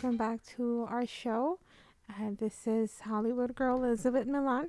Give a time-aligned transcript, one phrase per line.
[0.00, 1.58] Welcome back to our show.
[2.08, 4.68] Uh, this is Hollywood girl Elizabeth Milan.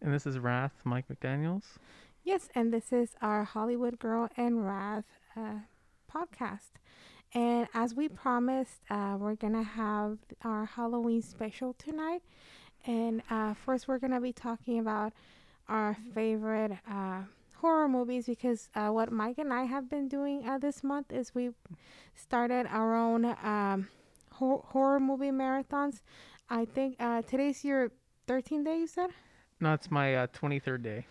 [0.00, 1.76] And this is Wrath, Mike McDaniels.
[2.24, 5.04] Yes, and this is our Hollywood Girl and Wrath
[5.36, 5.56] uh,
[6.10, 6.70] podcast.
[7.34, 12.22] And as we promised, uh, we're going to have our Halloween special tonight.
[12.86, 15.12] And uh, first, we're going to be talking about
[15.68, 17.24] our favorite uh,
[17.56, 21.34] horror movies because uh, what Mike and I have been doing uh, this month is
[21.34, 21.50] we
[22.14, 23.88] started our own um,
[24.32, 26.00] hor- horror movie marathons.
[26.48, 27.90] I think uh, today's your
[28.26, 29.10] 13th day, you said?
[29.60, 31.06] No, it's my uh, 23rd day.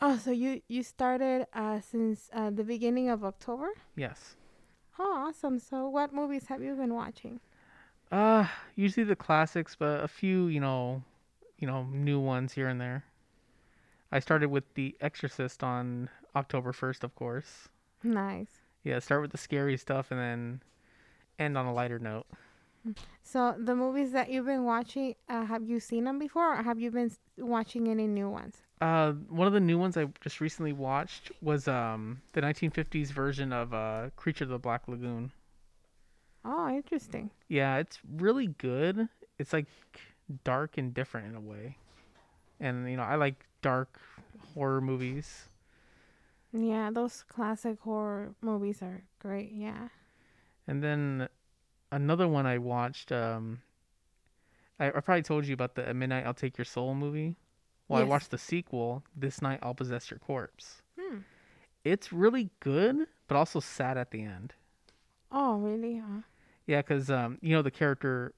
[0.00, 3.70] Oh, so you, you started uh, since uh, the beginning of October?
[3.96, 4.36] Yes.
[4.98, 5.58] Oh, awesome.
[5.58, 7.40] So, what movies have you been watching?
[8.12, 11.02] Uh, usually the classics, but a few, you know,
[11.58, 13.04] you know, new ones here and there.
[14.12, 17.68] I started with The Exorcist on October 1st, of course.
[18.02, 18.60] Nice.
[18.84, 20.62] Yeah, start with the scary stuff and then
[21.38, 22.26] end on a lighter note.
[23.22, 26.78] So, the movies that you've been watching, uh, have you seen them before or have
[26.78, 28.62] you been watching any new ones?
[28.80, 33.52] Uh, one of the new ones I just recently watched was um the 1950s version
[33.52, 35.32] of uh Creature of the Black Lagoon.
[36.44, 37.30] Oh, interesting.
[37.48, 39.08] Yeah, it's really good.
[39.38, 39.66] It's like
[40.44, 41.76] dark and different in a way.
[42.60, 43.98] And you know, I like dark
[44.54, 45.48] horror movies.
[46.52, 49.50] Yeah, those classic horror movies are great.
[49.52, 49.88] Yeah.
[50.66, 51.28] And then
[51.94, 53.60] another one I watched um
[54.78, 57.36] I, I probably told you about the At Midnight I'll Take Your Soul movie.
[57.88, 60.82] Well, I watched the sequel, This Night I'll Possess Your Corpse.
[60.98, 61.18] Hmm.
[61.84, 64.54] It's really good, but also sad at the end.
[65.30, 65.98] Oh, really?
[65.98, 66.22] Huh?
[66.66, 68.32] Yeah, because um, you know the character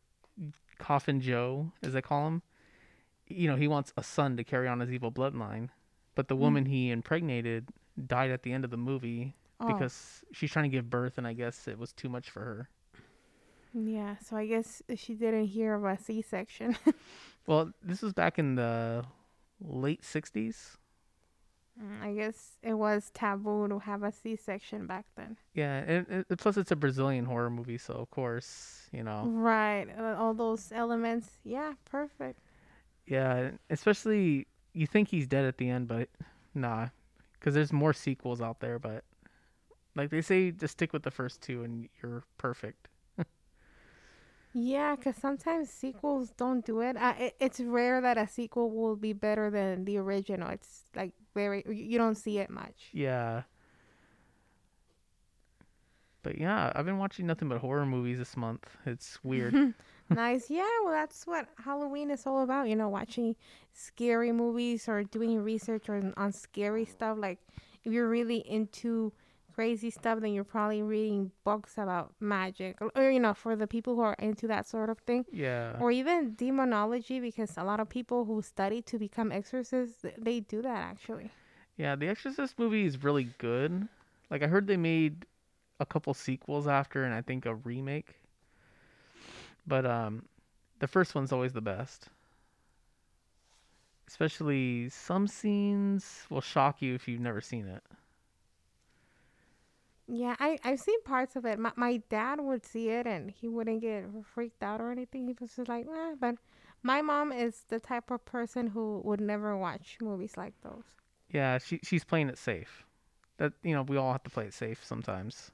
[0.79, 2.43] Coffin Joe, as they call him.
[3.29, 5.71] You know he wants a son to carry on his evil bloodline,
[6.15, 6.41] but the Hmm.
[6.43, 7.69] woman he impregnated
[8.07, 11.27] died at the end of the movie Oh, because she's trying to give birth, and
[11.27, 12.69] I guess it was too much for her.
[13.75, 14.17] Yeah.
[14.25, 16.77] So I guess she didn't hear of a C-section.
[17.47, 19.05] Well, this was back in the
[19.61, 20.79] late '60s.
[21.81, 25.37] Mm, I guess it was taboo to have a C-section back then.
[25.55, 29.27] Yeah, and, and plus it's a Brazilian horror movie, so of course you know.
[29.27, 29.87] Right.
[29.97, 31.29] Uh, all those elements.
[31.45, 32.41] Yeah, perfect.
[33.07, 36.09] Yeah, especially you think he's dead at the end, but
[36.55, 36.89] nah,
[37.35, 38.79] because there's more sequels out there.
[38.79, 39.05] But
[39.95, 42.89] like they say, just stick with the first two, and you're perfect.
[44.59, 46.97] Yeah, because sometimes sequels don't do it.
[46.97, 47.37] Uh, it.
[47.39, 50.49] It's rare that a sequel will be better than the original.
[50.49, 52.89] It's like very, you you don't see it much.
[52.91, 53.43] Yeah.
[56.23, 58.67] But yeah, I've been watching nothing but horror movies this month.
[58.87, 59.75] It's weird.
[60.09, 60.49] nice.
[60.49, 62.67] Yeah, well, that's what Halloween is all about.
[62.67, 63.37] You know, watching
[63.75, 67.19] scary movies or doing research on, on scary stuff.
[67.21, 67.41] Like,
[67.85, 69.13] if you're really into
[69.57, 72.77] crazy stuff, then you're probably reading books about magic.
[72.81, 75.25] Or, or, you know, for the people who are into that sort of thing.
[75.33, 75.73] yeah.
[75.81, 80.63] Or even demonology, because a lot of people who study to become exorcists, they do
[80.63, 81.31] that actually.
[81.77, 83.89] Yeah, the Exorcist movie is really good.
[84.31, 85.27] Like I heard they made
[85.81, 88.15] a couple sequels after and I think a remake.
[89.67, 90.25] But um
[90.79, 92.09] the first one's always the best.
[94.09, 97.83] Especially some scenes will shock you if you've never seen it.
[100.09, 101.59] Yeah, I, I've seen parts of it.
[101.59, 105.27] My, my dad would see it and he wouldn't get freaked out or anything.
[105.27, 106.15] He was just like, eh.
[106.21, 106.37] But
[106.83, 110.85] my mom is the type of person who would never watch movies like those.
[111.31, 112.85] Yeah, she she's playing it safe.
[113.39, 115.53] That you know, we all have to play it safe sometimes.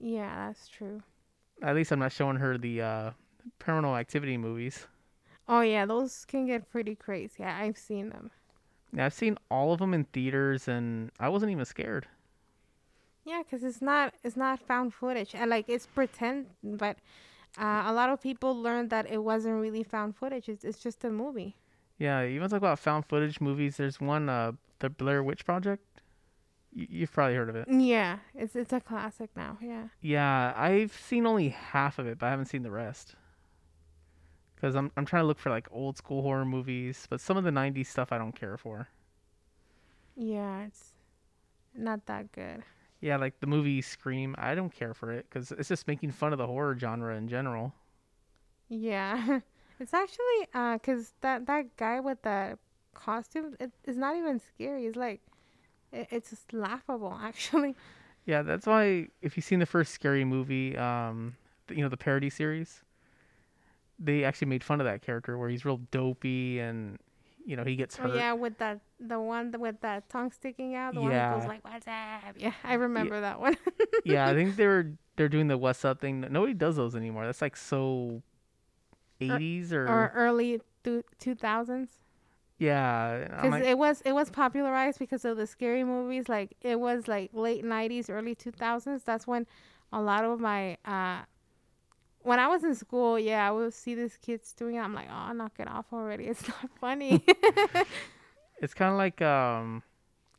[0.00, 1.02] Yeah, that's true.
[1.62, 3.10] At least I'm not showing her the uh
[3.60, 4.86] paranormal activity movies.
[5.48, 7.38] Oh, yeah, those can get pretty crazy.
[7.40, 8.30] Yeah, I've seen them.
[8.92, 12.06] Yeah, I've seen all of them in theaters and I wasn't even scared.
[13.28, 15.34] Yeah, 'cause it's not it's not found footage.
[15.34, 16.96] And like it's pretend, but
[17.58, 20.48] uh, a lot of people learned that it wasn't really found footage.
[20.48, 21.56] It's, it's just a movie.
[21.98, 23.76] Yeah, you want to talk about found footage movies?
[23.76, 25.82] There's one, uh, the Blair Witch Project.
[26.74, 27.68] Y- you've probably heard of it.
[27.68, 29.58] Yeah, it's it's a classic now.
[29.60, 29.88] Yeah.
[30.00, 33.14] Yeah, I've seen only half of it, but I haven't seen the rest.
[34.60, 37.44] Cause I'm I'm trying to look for like old school horror movies, but some of
[37.44, 38.88] the '90s stuff I don't care for.
[40.16, 40.94] Yeah, it's
[41.74, 42.64] not that good.
[43.00, 46.32] Yeah, like the movie Scream, I don't care for it because it's just making fun
[46.32, 47.72] of the horror genre in general.
[48.68, 49.40] Yeah,
[49.80, 52.58] it's actually uh, cause that that guy with the
[52.94, 54.86] costume, it, it's not even scary.
[54.86, 55.20] It's like,
[55.92, 57.76] it, it's just laughable actually.
[58.26, 61.36] Yeah, that's why if you've seen the first scary movie, um,
[61.70, 62.82] you know the parody series,
[63.98, 66.98] they actually made fun of that character where he's real dopey and
[67.48, 68.16] you know he gets Oh hurt.
[68.16, 70.94] yeah, with that the one with that tongue sticking out.
[70.94, 73.56] The one that goes like, "What's up?" Yeah, I remember that one.
[74.04, 76.20] yeah, I think they were they're doing the "What's Up thing.
[76.30, 77.24] Nobody does those anymore.
[77.26, 78.22] That's like so
[79.20, 81.90] 80s or, or early two thousands.
[82.58, 83.24] yeah.
[83.28, 86.28] Because like, it was it was popularized because of the scary movies.
[86.28, 89.04] Like it was like late nineties, early two thousands.
[89.04, 89.46] That's when
[89.92, 91.22] a lot of my uh,
[92.28, 94.80] when I was in school, yeah, I would see these kids doing it.
[94.80, 96.24] I'm like, oh, knock it off already.
[96.28, 97.24] It's not funny.
[98.62, 99.82] it's kind of like um,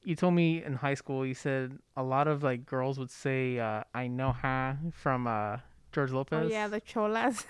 [0.03, 1.25] you told me in high school.
[1.25, 5.57] You said a lot of like girls would say uh, "I know ha" from uh,
[5.91, 6.45] George Lopez.
[6.45, 7.43] oh yeah, the cholas.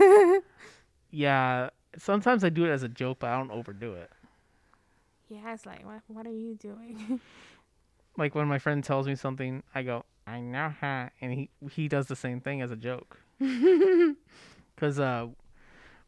[1.12, 1.70] yeah.
[1.98, 4.10] Sometimes I do it as a joke, but I don't overdo it.
[5.28, 7.20] yeah, it's like, what what are you doing?
[8.18, 11.88] Like when my friend tells me something, I go, "I know ha," and he he
[11.88, 13.18] does the same thing as a joke.
[14.78, 15.28] Cause uh,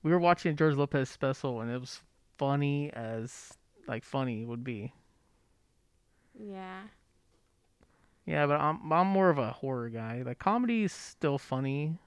[0.03, 2.01] we were watching George Lopez special, and it was
[2.37, 3.53] funny as
[3.87, 4.93] like funny would be.
[6.37, 6.81] yeah.
[8.25, 10.21] Yeah, but I'm I'm more of a horror guy.
[10.25, 11.97] Like comedy is still funny,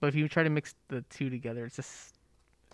[0.00, 2.14] but if you try to mix the two together, it's just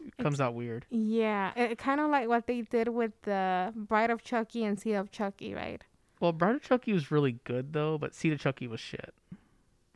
[0.05, 0.85] it comes out weird.
[0.90, 4.96] Yeah, it, kind of like what they did with the Bride of Chucky and Seed
[4.96, 5.82] of Chucky, right?
[6.22, 9.12] Well, of Chucky was really good though, but of Chucky was shit.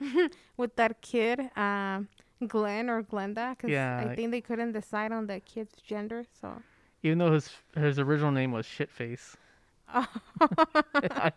[0.56, 2.08] With that kid, um,
[2.48, 6.24] Glenn or Glenda, because Yeah, I like- think they couldn't decide on the kid's gender.
[6.40, 6.60] So,
[7.04, 9.36] Even though his his original name was Shitface.
[9.88, 11.30] I,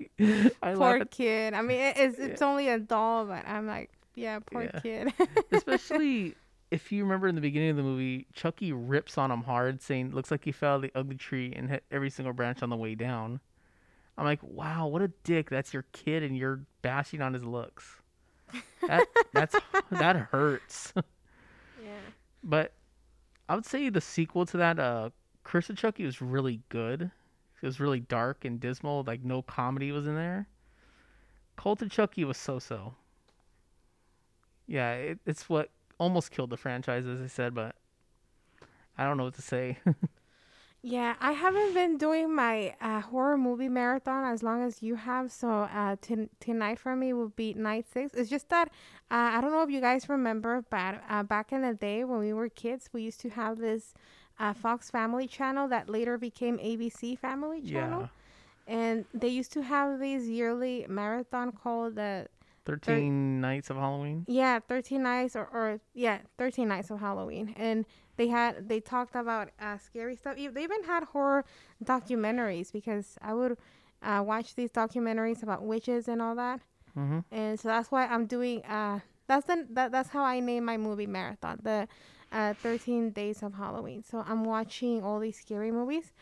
[0.63, 1.53] I poor kid.
[1.53, 4.79] I mean, it, it's it's only a doll, but I'm like, yeah, poor Yeah.
[4.79, 5.13] kid.
[5.51, 6.33] especially
[6.71, 10.15] if you remember in the beginning of the movie, Chucky rips on him hard, saying,
[10.15, 12.69] "Looks like he fell out of the ugly tree and hit every single branch on
[12.71, 13.39] the way down."
[14.19, 15.49] I'm like, "Wow, what a dick!
[15.49, 18.01] That's your kid, and you're bashing on his looks.
[18.87, 19.55] That that's
[19.91, 20.93] that hurts."
[21.83, 21.91] yeah.
[22.43, 22.73] But
[23.47, 25.09] I would say the sequel to that, uh,
[25.43, 27.11] Curse of Chucky, was really good.
[27.61, 29.03] It was really dark and dismal.
[29.05, 30.47] Like no comedy was in there.
[31.55, 32.95] Cult of Chucky was so-so.
[34.67, 37.75] Yeah, it, it's what almost killed the franchise, as I said, but
[38.97, 39.77] I don't know what to say.
[40.81, 45.29] Yeah, I haven't been doing my uh, horror movie marathon as long as you have.
[45.31, 48.13] So uh, t- tonight for me will be night six.
[48.13, 48.69] It's just that
[49.11, 52.19] uh, I don't know if you guys remember, but uh, back in the day when
[52.19, 53.93] we were kids, we used to have this
[54.39, 58.09] uh, Fox Family Channel that later became ABC Family Channel,
[58.67, 62.27] yeah, and they used to have these yearly marathon called the
[62.63, 64.25] Thirteen Nights of Halloween.
[64.27, 67.53] yeah, 13 nights or, or yeah, 13 nights of Halloween.
[67.57, 67.83] And
[68.19, 70.37] they had they talked about uh, scary stuff.
[70.37, 71.45] They even had horror
[71.83, 73.57] documentaries because I would
[74.03, 76.61] uh, watch these documentaries about witches and all that.
[76.95, 80.65] hmm And so that's why I'm doing uh that's the that, that's how I name
[80.65, 81.87] my movie marathon, the
[82.31, 84.03] uh 13 days of Halloween.
[84.03, 86.13] So I'm watching all these scary movies.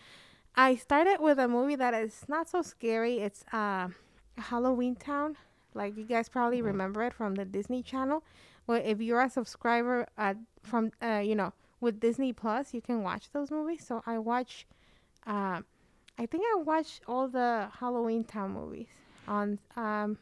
[0.56, 3.20] I started with a movie that is not so scary.
[3.20, 3.90] It's uh
[4.38, 5.38] Halloween Town.
[5.74, 8.24] Like you guys probably remember it from the Disney Channel.
[8.68, 13.04] Well, if you're a subscriber uh from uh you know with Disney Plus, you can
[13.04, 13.86] watch those movies.
[13.86, 14.66] So I watch
[15.26, 15.62] uh
[16.20, 18.88] I think I watched all the Halloween Town movies
[19.28, 20.18] on um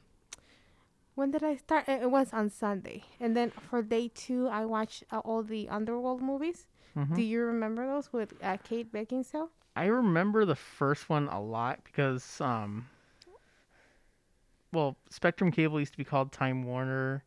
[1.15, 1.87] when did I start?
[1.87, 3.03] It was on Sunday.
[3.21, 6.67] And then for day two, I watched uh, all the Underworld movies.
[6.93, 9.49] hmm Do you remember those with uh, Kate Beckinsale?
[9.77, 12.87] I remember the first one a lot because um
[14.73, 17.23] well, Spectrum Cable used to be called Time Warner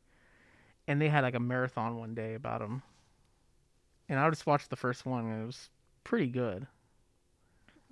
[0.87, 2.83] and they had like a marathon one day about them.
[4.09, 5.71] And I just watched the first one and it was
[6.05, 6.67] pretty good.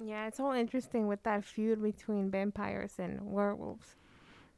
[0.02, 3.96] Yeah, it's all interesting with that feud between vampires and werewolves.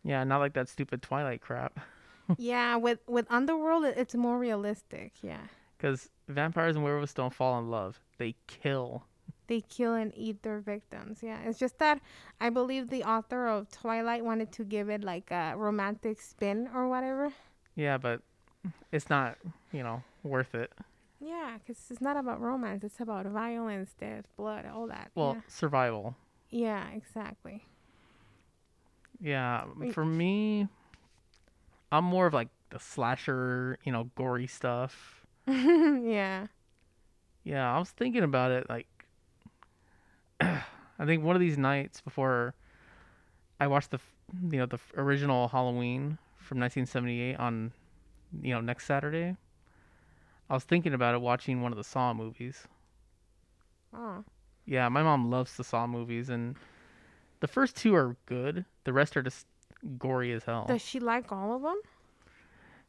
[0.03, 1.79] Yeah, not like that stupid Twilight crap
[2.39, 5.13] yeah, with with Underworld, it's more realistic.
[5.23, 5.49] Yeah,
[5.79, 8.01] cuz vampires and werewolves don't fall in love.
[8.19, 9.05] They kill.
[9.47, 11.23] they kill and eat their victims.
[11.23, 12.01] Yeah, it's just that
[12.41, 16.89] I believe the author of Twilight wanted to give it like a romantic spin or
[16.89, 17.33] whatever.
[17.75, 18.23] Yeah, but
[18.93, 19.39] it's not,
[19.73, 20.73] you know, worth it.
[21.21, 25.11] Yeah, because it's not about romance; it's about violence, death, blood, all that.
[25.15, 25.41] Well, yeah.
[25.49, 26.17] survival.
[26.51, 27.67] yeah, exactly.
[29.21, 29.95] Yeah, um, Wait.
[29.95, 30.69] for me,
[31.91, 35.27] I'm more of like the slasher, you know, gory stuff.
[35.47, 36.47] yeah.
[37.45, 38.69] Yeah, I was thinking about it.
[38.69, 38.87] Like,
[40.41, 42.55] I think one of these nights before
[43.59, 44.01] I watched the,
[44.51, 47.73] you know, the original Halloween from 1978 on,
[48.43, 49.37] you know, next Saturday.
[50.51, 52.67] I was thinking about it watching one of the Saw movies.
[53.95, 54.25] Oh.
[54.65, 56.57] Yeah, my mom loves the Saw movies, and
[57.41, 58.65] the first two are good.
[58.85, 59.47] The rest are just
[59.99, 60.67] gory as hell.
[60.67, 61.81] Does she like all of them?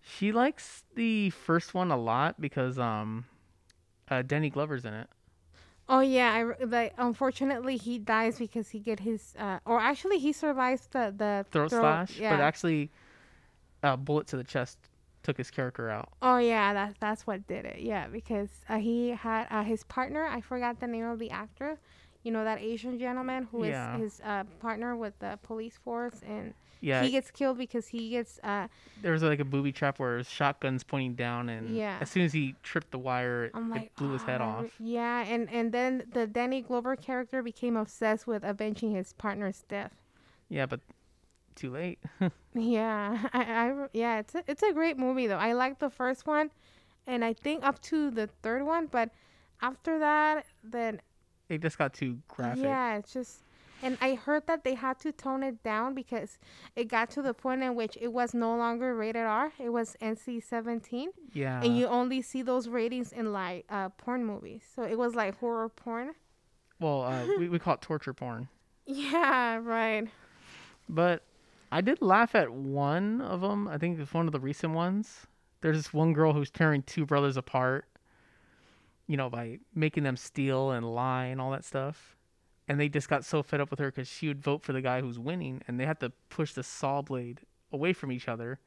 [0.01, 3.25] She likes the first one a lot because um,
[4.10, 5.08] uh, Danny Glover's in it.
[5.89, 10.32] Oh yeah, I, like unfortunately he dies because he get his uh or actually he
[10.32, 12.36] survives the the Throat slash, Yeah.
[12.36, 12.92] but actually,
[13.82, 14.78] a bullet to the chest
[15.24, 16.10] took his character out.
[16.22, 17.80] oh yeah, that's that's what did it.
[17.80, 20.26] Yeah, because uh, he had uh, his partner.
[20.26, 21.80] I forgot the name of the actor.
[22.24, 23.98] You know that Asian gentleman who is Yeah.
[23.98, 28.40] his uh, partner with the police force, and Yeah, he gets killed because he gets
[28.44, 28.68] uh
[29.02, 31.98] there was like a booby trap where his shotgun's pointing down, and Yeah.
[32.02, 34.42] as soon as he tripped the wire, it, I'm it like blew his "Oh, head
[34.42, 34.66] off.
[34.80, 39.94] Yeah, and and then the Danny Glover character became obsessed with avenging his partner's death.
[40.50, 40.82] Yeah, but
[41.60, 42.00] too late.
[42.54, 45.38] Yeah, I, I yeah, it's a, it's a great movie though.
[45.38, 46.50] I like the first one,
[47.06, 49.10] and I think up to the third one, but
[49.62, 51.01] after that, then
[51.50, 52.63] it just got too graphic.
[52.63, 53.44] yeah, it's just.
[53.82, 56.38] And I heard that they had to tone it down because
[56.75, 59.54] it got to the point in which it was no longer rated R.
[59.58, 61.62] It was NC seventeen, Yeah.
[61.63, 64.63] and you only see those ratings in like uh, porn movies.
[64.75, 66.12] So it was like horror porn.
[66.80, 68.48] well, uh, we we call it torture porn.
[68.86, 70.08] Yeah, right.
[70.89, 71.22] But
[71.72, 73.68] I did laugh at one of them.
[73.68, 75.28] I think it's one of the recent ones.
[75.62, 77.86] There's this one girl who's tearing two brothers apart,
[79.08, 82.16] you know, by making them steal and lie and all that stuff.
[82.68, 84.82] And they just got so fed up with her because she would vote for the
[84.82, 88.60] guy who's winning, and they had to push the saw blade away from each other.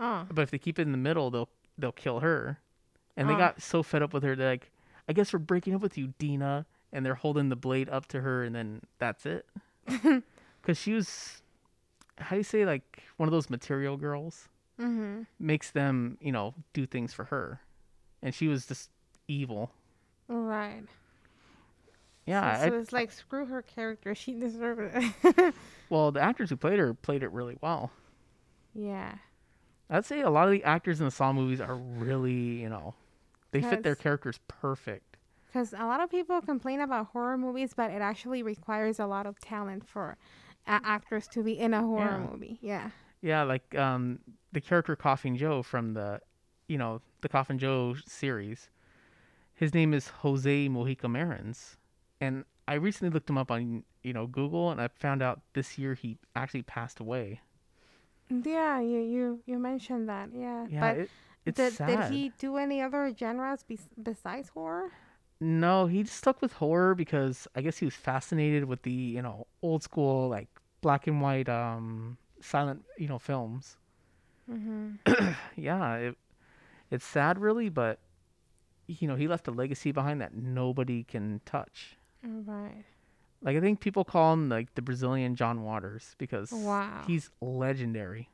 [0.00, 2.58] Oh, But if they keep it in the middle, they'll they'll kill her.
[3.16, 4.70] And they got so fed up with her, they're like,
[5.08, 8.20] "I guess we're breaking up with you, Dina." And they're holding the blade up to
[8.22, 9.46] her, and then that's it.
[10.60, 11.40] Because she was,
[12.18, 14.48] how do you say, like one of those material girls
[14.80, 15.22] mm-hmm.
[15.38, 17.60] makes them, you know, do things for her,
[18.22, 18.90] and she was just
[19.28, 19.70] evil.
[20.28, 20.82] Right.
[22.26, 22.56] Yeah.
[22.56, 24.14] So, so I, it's like screw her character.
[24.14, 24.92] She deserved
[25.24, 25.54] it.
[25.90, 27.90] well, the actors who played her played it really well.
[28.74, 29.14] yeah.
[29.92, 32.94] I'd say a lot of the actors in the Saw movies are really, you know,
[33.50, 35.16] they fit their characters perfect.
[35.46, 39.26] Because a lot of people complain about horror movies, but it actually requires a lot
[39.26, 40.16] of talent for
[40.66, 42.26] uh, actors to be in a horror Yeah.
[42.30, 42.58] movie.
[42.60, 42.90] Yeah.
[43.22, 44.20] Yeah, like um
[44.52, 46.20] the character Coffin Joe from the
[46.68, 48.70] you know, the Coffin Joe series.
[49.54, 51.76] His name is Jose Mojica Marins.
[52.20, 55.76] And I recently looked him up on, you know, Google and I found out this
[55.78, 57.40] year he actually passed away.
[58.30, 60.30] Yeah, you you, you mentioned that.
[60.32, 60.66] Yeah.
[60.70, 61.10] Yeah, but it,
[61.44, 61.86] it's did, sad.
[61.88, 64.92] did he do any other genres bes- besides horror?
[65.40, 69.22] No, he just stuck with horror because I guess he was fascinated with the, you
[69.22, 70.48] know, old school like
[70.82, 73.76] black and white um silent, you know, films.
[74.50, 75.28] Mm-hmm.
[75.56, 76.16] yeah, it,
[76.90, 77.98] it's sad, really, but
[78.86, 81.96] you know, he left a legacy behind that nobody can touch.
[82.22, 82.84] Right.
[83.42, 87.04] Like I think people call him like the Brazilian John Waters because Wow.
[87.06, 88.28] he's legendary.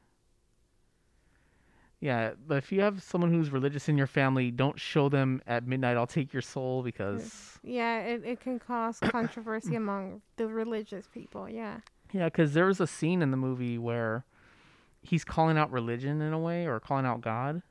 [2.07, 5.67] Yeah, but if you have someone who's religious in your family, don't show them at
[5.67, 5.97] midnight.
[5.97, 11.49] I'll take your soul because Yeah, it, it can cause controversy among the religious people.
[11.49, 11.81] Yeah.
[12.13, 14.25] yeah, because there was a scene in the movie where
[15.03, 17.63] he's calling out religion in a way or calling out God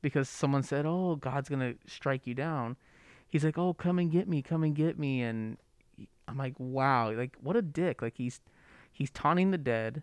[0.00, 2.78] because someone said, "Oh, God's gonna strike you down."
[3.28, 5.58] He's like, "Oh, come and get me, come and get me," and
[6.26, 8.40] I'm like, "Wow, like what a dick!" Like he's
[8.90, 10.02] he's taunting the dead.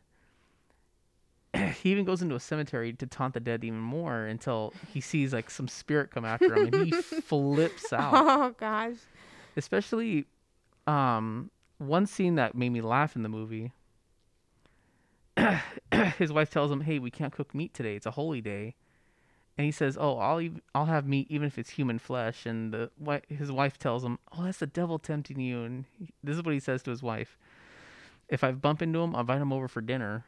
[1.81, 5.33] he even goes into a cemetery to taunt the dead even more until he sees
[5.33, 8.13] like some spirit come after him, and he flips out.
[8.13, 8.95] Oh gosh.
[9.55, 10.25] Especially,
[10.85, 13.71] um, one scene that made me laugh in the movie.
[16.17, 17.95] his wife tells him, "Hey, we can't cook meat today.
[17.95, 18.75] It's a holy day."
[19.57, 22.91] And he says, "Oh, I'll I'll have meat even if it's human flesh." And the
[23.29, 26.53] his wife tells him, "Oh, that's the devil tempting you." And he, this is what
[26.53, 27.37] he says to his wife:
[28.29, 30.25] "If I bump into him, I'll invite him over for dinner."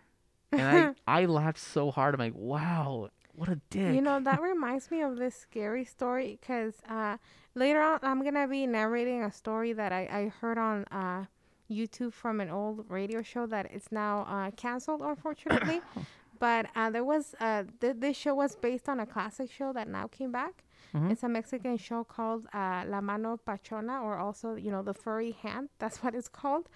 [0.51, 2.13] And I I laughed so hard.
[2.15, 6.37] I'm like, "Wow, what a dick!" You know, that reminds me of this scary story
[6.39, 7.17] because uh,
[7.55, 11.25] later on I'm going to be narrating a story that I, I heard on uh,
[11.69, 15.81] YouTube from an old radio show that it's now uh, canceled, unfortunately.
[16.39, 19.87] but uh, there was, uh, th- this show was based on a classic show that
[19.87, 20.63] now came back.
[20.95, 21.11] Mhm.
[21.11, 25.31] It's a Mexican show called uh, La Mano Pachona, or also, you know, the furry
[25.31, 25.69] hand.
[25.79, 26.67] That's what it's called.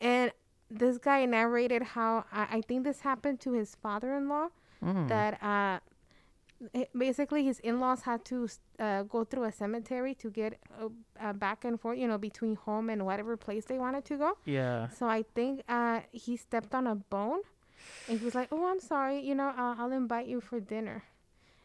[0.00, 0.32] And
[0.70, 4.48] this guy narrated how I, I think this happened to his father in law
[4.82, 5.08] Mm.
[5.08, 5.80] that uh,
[6.96, 8.48] basically his in-laws had to
[8.78, 10.88] uh, go through a cemetery to get uh,
[11.20, 14.38] uh, back and forth, you know, between home and whatever place they wanted to go.
[14.44, 17.40] yeah, So I think uh, he stepped on a bone,
[18.08, 21.04] and he was like, "Oh, I'm sorry, you know, uh, I'll invite you for dinner."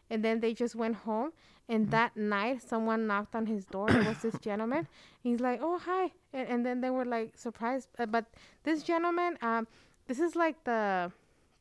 [0.09, 1.31] And then they just went home.
[1.67, 3.89] And that night, someone knocked on his door.
[3.89, 4.87] It was this gentleman.
[5.23, 7.89] He's like, "Oh, hi!" And, and then they were like surprised.
[7.97, 8.25] Uh, but
[8.63, 9.67] this gentleman, um,
[10.07, 11.11] this is like the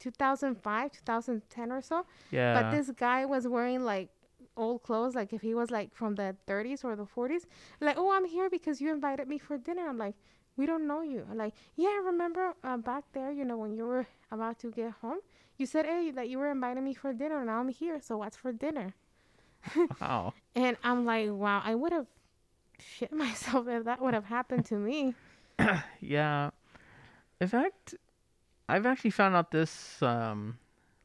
[0.01, 2.05] 2005, 2010 or so.
[2.31, 2.61] yeah.
[2.61, 4.11] But this guy was wearing like
[4.57, 7.47] old clothes, like if he was like from the 30s or the 40s,
[7.81, 9.89] like, oh, I'm here because you invited me for dinner.
[9.89, 10.15] I'm like,
[10.57, 11.27] we don't know you.
[11.31, 14.93] I'm like, yeah, remember uh, back there, you know, when you were about to get
[15.01, 15.19] home,
[15.57, 17.45] you said, hey, that you were inviting me for dinner.
[17.45, 18.01] Now I'm here.
[18.01, 18.95] So what's for dinner?
[20.01, 20.35] Wow.
[20.57, 22.07] And I'm like, wow, I would have
[22.79, 25.15] shit myself if that would have happened to me.
[26.01, 26.51] Yeah.
[27.41, 27.95] In fact,
[28.69, 30.59] I've actually found out this um,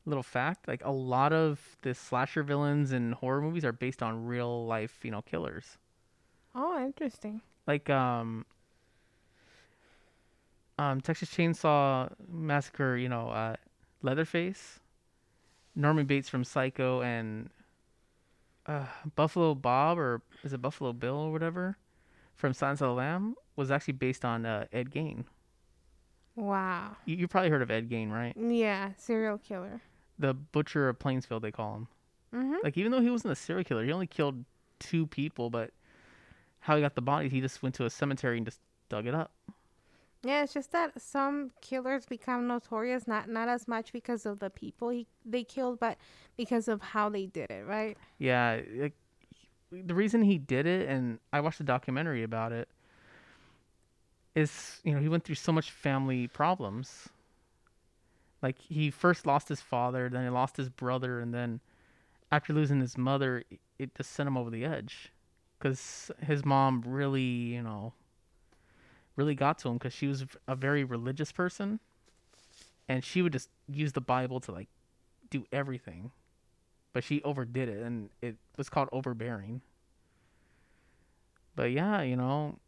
[0.06, 0.68] little fact.
[0.68, 5.00] Like a lot of the slasher villains in horror movies are based on real life,
[5.03, 5.77] you know, killers.
[6.56, 7.41] Oh, interesting.
[7.68, 8.46] Like um,
[10.77, 12.96] um, Texas Chainsaw Massacre.
[12.98, 13.56] You know, uh,
[14.01, 14.79] Leatherface,
[15.75, 17.50] Norman Bates from Psycho, and
[18.65, 21.77] uh, Buffalo Bob or is it Buffalo Bill or whatever
[22.36, 25.25] from Silence of the Lamb was actually based on uh, Ed Gein.
[26.36, 26.96] Wow.
[27.06, 28.34] You, you probably heard of Ed Gein, right?
[28.38, 29.82] Yeah, serial killer.
[30.18, 31.88] The butcher of Plainsfield, they call him.
[32.34, 32.56] Mm-hmm.
[32.63, 34.46] Like even though he wasn't a serial killer, he only killed
[34.79, 35.72] two people, but
[36.60, 39.15] how he got the bodies, he just went to a cemetery and just dug it
[39.15, 39.32] up.
[40.24, 44.50] Yeah, it's just that some killers become notorious not not as much because of the
[44.50, 45.98] people he they killed, but
[46.36, 47.98] because of how they did it, right?
[48.18, 48.60] Yeah,
[49.72, 52.68] the reason he did it, and I watched a documentary about it,
[54.36, 57.10] is you know he went through so much family problems.
[58.42, 61.62] Like he first lost his father, then he lost his brother, and then
[62.32, 63.44] after losing his mother,
[63.78, 65.12] it just sent him over the edge,
[65.58, 67.94] because his mom really, you know,
[69.20, 71.80] really got to him because she was a very religious person,
[72.88, 74.70] and she would just use the Bible to like
[75.30, 76.12] do everything
[76.94, 79.62] but she overdid it and it was called overbearing.
[81.56, 82.60] But yeah, you know,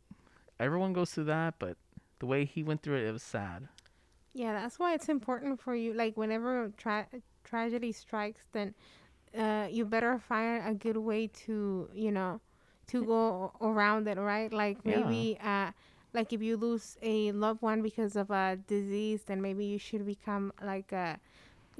[0.60, 1.77] everyone goes through that, but
[2.20, 3.67] the way he went through it, it was sad.
[4.34, 5.93] Yeah, that's why it's important for you.
[5.93, 7.08] Like whenever tra-
[7.43, 8.74] tragedy strikes, then
[9.38, 12.40] uh, you better find a good way to, you know,
[12.87, 14.51] to go around it, right?
[14.51, 14.98] Like Yeah.
[14.98, 15.72] maybe, uh,
[16.13, 20.05] like if you lose a loved one because of a disease, then maybe you should
[20.05, 21.19] become like a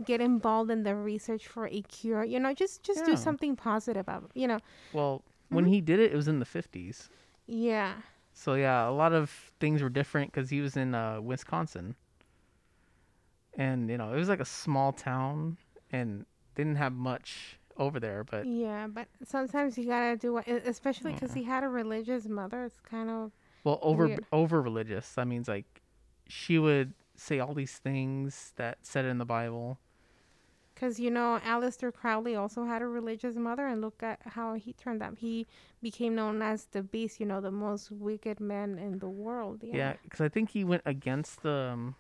[0.06, 2.24] get involved in the research for a cure.
[2.24, 4.32] You know, just just do something positive about.
[4.34, 4.60] You know,
[4.94, 7.10] Well, when he did it, it was in the 50s.
[7.48, 7.94] yeah.
[8.34, 11.96] So yeah, a lot of things were different because he was in uh, Wisconsin.
[13.56, 15.58] And, you know, it was like a small town
[15.92, 21.14] and didn't have much over there, but Yeah, but sometimes you gotta do what, especially
[21.14, 22.64] because he had a religious mother.
[22.64, 23.32] It's kind of
[23.64, 24.26] Well, over Weird.
[24.32, 25.12] over religious.
[25.14, 25.82] That means like
[26.28, 29.78] she would say all these things that said in the Bible.
[30.74, 34.74] because you know Aleister Crowley also had a religious mother, and look at how he
[34.74, 35.18] turned out.
[35.20, 35.46] He
[35.82, 37.20] became known as the Beast.
[37.20, 39.60] You know, the most wicked man in the world.
[39.64, 39.94] Yeah, Yeah.
[40.04, 41.96] because I think he went against the um,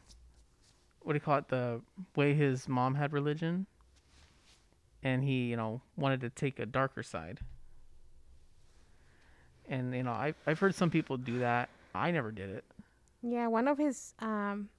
[1.02, 1.50] what do you call it?
[1.50, 1.82] The
[2.15, 3.67] way his mom had religion,
[5.04, 7.39] and he you know wanted to take a darker side.
[9.72, 11.70] And you know, I I've heard some people do that.
[11.96, 12.64] I never did it.
[13.24, 14.70] Yeah, one of his um,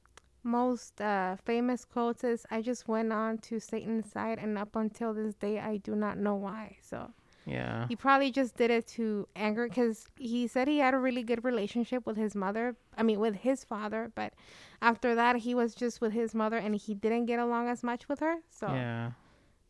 [0.45, 5.15] most uh, famous quotes is, "I just went on to Satan's side, and up until
[5.15, 7.13] this day, I do not know why." So
[7.47, 7.89] Yeah.
[7.89, 11.43] he probably just did it to anger, because he said he had a really good
[11.43, 12.77] relationship with his mother.
[12.97, 14.35] I mean, with his father, but
[14.83, 18.09] after that, he was just with his mother, and he didn't get along as much
[18.09, 18.37] with her.
[18.51, 19.13] So Yeah.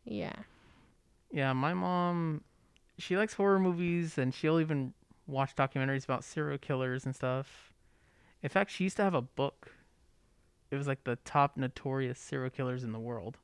[0.05, 0.33] yeah,
[1.31, 2.43] Yeah, my mom,
[2.99, 4.95] she likes horror movies and she'll even
[5.27, 7.73] watch documentaries about serial killers and stuff.
[8.43, 9.73] In fact, she used to have a book.
[10.71, 13.39] It was like the top notorious serial killers in the world.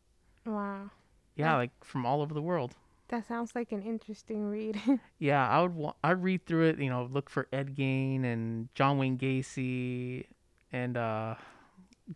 [0.44, 0.90] wow,
[1.36, 1.56] Yeah, Yeah.
[1.56, 2.74] like from all over the world.
[3.08, 4.80] that sounds like an interesting read.
[5.18, 8.68] Yeah, I would wa- I'd read through it, you know, look for Ed Gein and
[8.74, 10.24] John Wayne Gacy
[10.72, 11.34] and uh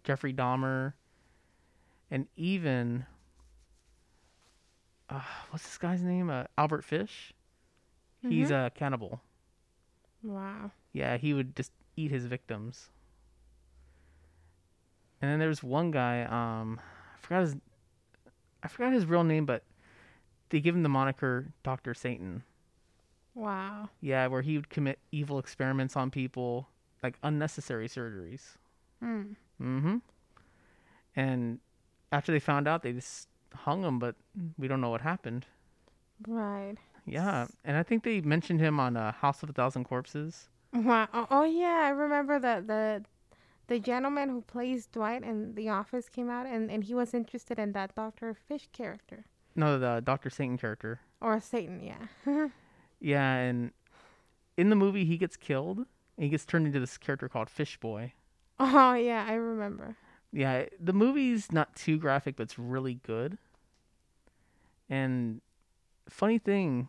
[0.04, 0.94] Jeffrey Dahmer
[2.10, 3.06] and even
[5.08, 5.20] uh,
[5.50, 6.30] what's this guy's name?
[6.30, 7.32] Uh, Albert Fish.
[8.22, 8.66] He's Mhm.
[8.66, 9.20] a cannibal.
[10.22, 10.70] Wow.
[10.92, 12.90] Yeah, he would just eat his victims.
[15.20, 17.56] And then there's one guy, um, I forgot his,
[18.62, 19.62] I forgot his real name, but
[20.48, 22.42] they give him the moniker Doctor Satan.
[23.34, 23.88] Wow.
[24.00, 26.68] Yeah, where he would commit evil experiments on people,
[27.02, 28.42] like unnecessary surgeries.
[29.00, 29.22] Hmm.
[29.60, 29.96] Mm-hmm.
[31.16, 31.58] And
[32.10, 34.16] after they found out, they just hung him, but
[34.58, 35.46] we don't know what happened.
[36.26, 36.76] Right.
[37.06, 40.48] Yeah, and I think they mentioned him on uh, House of a Thousand Corpses.
[40.72, 41.08] Wow.
[41.12, 43.04] Oh, oh yeah, I remember the the
[43.66, 47.58] the gentleman who plays Dwight in The Office came out, and and he was interested
[47.58, 49.24] in that Doctor Fish character
[49.56, 51.00] No, the Doctor Satan character.
[51.20, 51.80] or Satan.
[51.82, 52.48] Yeah.
[53.04, 53.72] Yeah, and
[54.56, 55.78] in the movie, he gets killed.
[55.78, 58.12] And he gets turned into this character called Fish Boy.
[58.60, 59.96] oh yeah, I remember.
[60.32, 63.38] Yeah, the movie's not too graphic, but it's really good.
[64.88, 65.40] And
[66.08, 66.88] funny thing,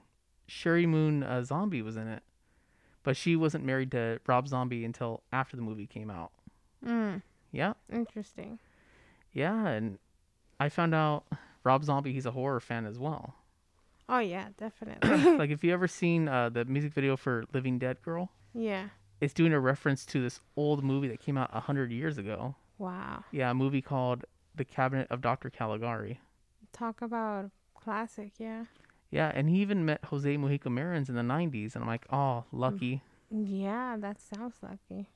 [0.53, 2.21] Sheri Moon uh, Zombie was in it,
[3.03, 6.31] but she wasn't married to Rob Zombie until after the movie came out.
[6.85, 8.59] Mm, Yeah, interesting.
[9.31, 9.97] yeah, and
[10.59, 11.23] I found out
[11.63, 13.35] Rob Zombie he's a horror fan as well.
[14.09, 15.37] Oh yeah, definitely.
[15.37, 18.89] like if you ever seen uh, the music video for Living Dead Girl, yeah.
[19.21, 22.55] it's doing a reference to this old movie that came out a hundred years ago.
[22.77, 23.23] Wow.
[23.31, 25.49] Yeah, a movie called The Cabinet of Dr.
[25.49, 26.19] Caligari.
[26.73, 28.33] Talk about classic.
[28.37, 28.65] Yeah.
[29.13, 32.45] Yeah, and he even met Jose Mojica Marins in the 90s, and I'm like, oh,
[32.51, 33.03] lucky.
[33.29, 35.07] Yeah, that sounds lucky.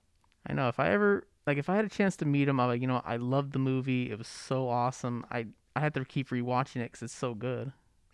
[0.46, 2.68] I know if I ever like if I had a chance to meet him, I'm
[2.68, 4.12] like, you know, I loved the movie.
[4.12, 5.26] It was so awesome.
[5.32, 7.72] I I had to keep rewatching it because it's so good.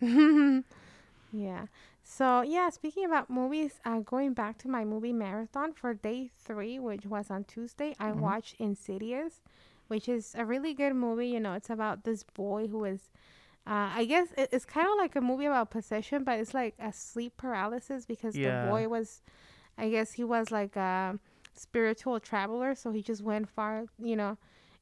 [1.32, 1.66] yeah.
[2.02, 6.78] So yeah, speaking about movies, uh, going back to my movie marathon for day three,
[6.78, 8.20] which was on Tuesday, I Mhm.
[8.20, 9.42] watched Insidious,
[9.88, 11.28] which is a really good movie.
[11.28, 13.10] You know, it's about this boy who is,
[13.66, 16.74] uh, I guess it, it's kind of like a movie about possession, but it's like
[16.78, 18.60] a sleep paralysis because Yeah.
[18.62, 19.22] the boy was,
[19.78, 21.18] I guess he was like a
[21.54, 24.36] spiritual traveler, so he just went far, you know,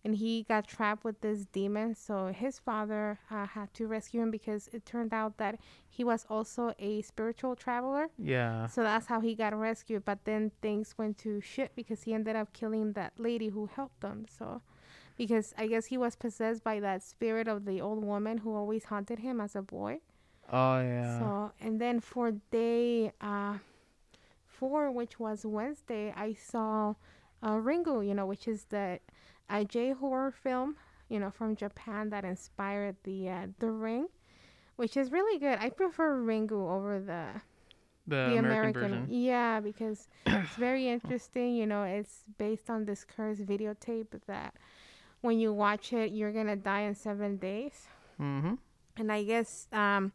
[0.05, 1.95] and he got trapped with this demon.
[1.95, 6.27] So his father uh, had to rescue him because it turned out that he was
[6.29, 8.09] also a spiritual traveler.
[8.19, 8.67] Yeah.
[8.67, 10.05] So that's how he got rescued.
[10.05, 14.03] But then things went to shit because he ended up killing that lady who helped
[14.03, 14.27] him.
[14.29, 14.63] So
[15.17, 18.85] because I guess he was possessed by that spirit of the old woman who always
[18.85, 20.01] haunted him as a boy.
[20.53, 21.19] Oh yeah.
[21.19, 23.59] So and then for day uh
[24.47, 26.95] four, which was Wednesday, I saw
[27.43, 29.01] uh, Ringu, you know, which is the
[29.51, 30.77] a J horror film,
[31.09, 34.07] you know, from Japan that inspired the uh, the Ring,
[34.77, 35.59] which is really good.
[35.61, 37.27] I prefer Ringu over the
[38.07, 39.07] the, the American, American, version.
[39.11, 41.57] yeah, because it's very interesting.
[41.57, 44.55] You know, it's based on this cursed videotape that
[45.23, 47.87] when you watch it, you're gonna die in seven days.
[48.21, 48.55] Mm-hmm.
[48.99, 50.13] And I guess um,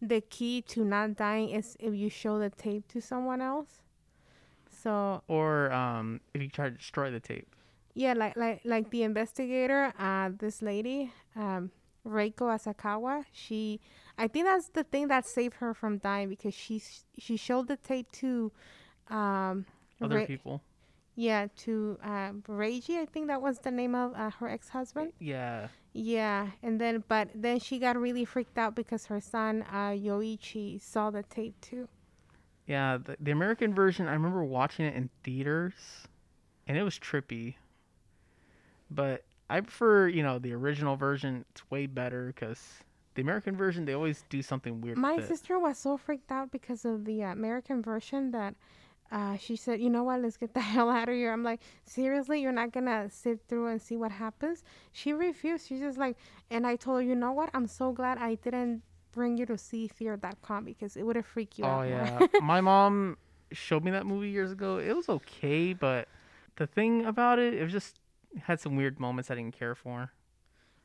[0.00, 3.80] the key to not dying is if you show the tape to someone else.
[4.70, 7.48] So Or um, if you try to destroy the tape.
[7.94, 11.70] yeah, like like like the investigator, uh, this lady, um,
[12.06, 13.80] Reiko Asakawa, she,
[14.18, 16.82] I think that's the thing that saved her from dying because she
[17.18, 18.50] she showed the tape to,
[19.08, 19.66] um,
[20.00, 20.62] Other Re- people.
[21.14, 22.98] Yeah, to uh, Ryuji.
[22.98, 25.12] I think that was the name of uh, her ex husband.
[25.18, 25.68] Yeah.
[25.92, 30.80] Yeah, and then but then she got really freaked out because her son uh, Yoichi
[30.80, 31.88] saw the tape too.
[32.66, 32.96] Yeah.
[32.96, 35.74] The, the American version, I remember watching it in theaters,
[36.66, 37.56] and it was trippy.
[38.90, 41.44] But I prefer, you know, the original version.
[41.50, 42.58] It's way better because
[43.14, 44.96] the American version they always do something weird.
[44.96, 45.28] My with it.
[45.28, 48.54] sister was so freaked out because of the uh, American version that
[49.12, 50.20] uh, she said, "You know what?
[50.22, 53.68] Let's get the hell out of here." I'm like, "Seriously, you're not gonna sit through
[53.68, 55.68] and see what happens?" She refused.
[55.68, 56.16] She's just like,
[56.50, 57.50] and I told her, "You know what?
[57.54, 61.58] I'm so glad I didn't bring you to see Fear.com because it would have freaked
[61.58, 63.18] you Oh out." more." yeah, my mom
[63.52, 64.78] showed me that movie years ago.
[64.78, 66.08] It was okay, but
[66.56, 68.00] the thing about it, it was just
[68.44, 70.12] had some weird moments I didn't care for.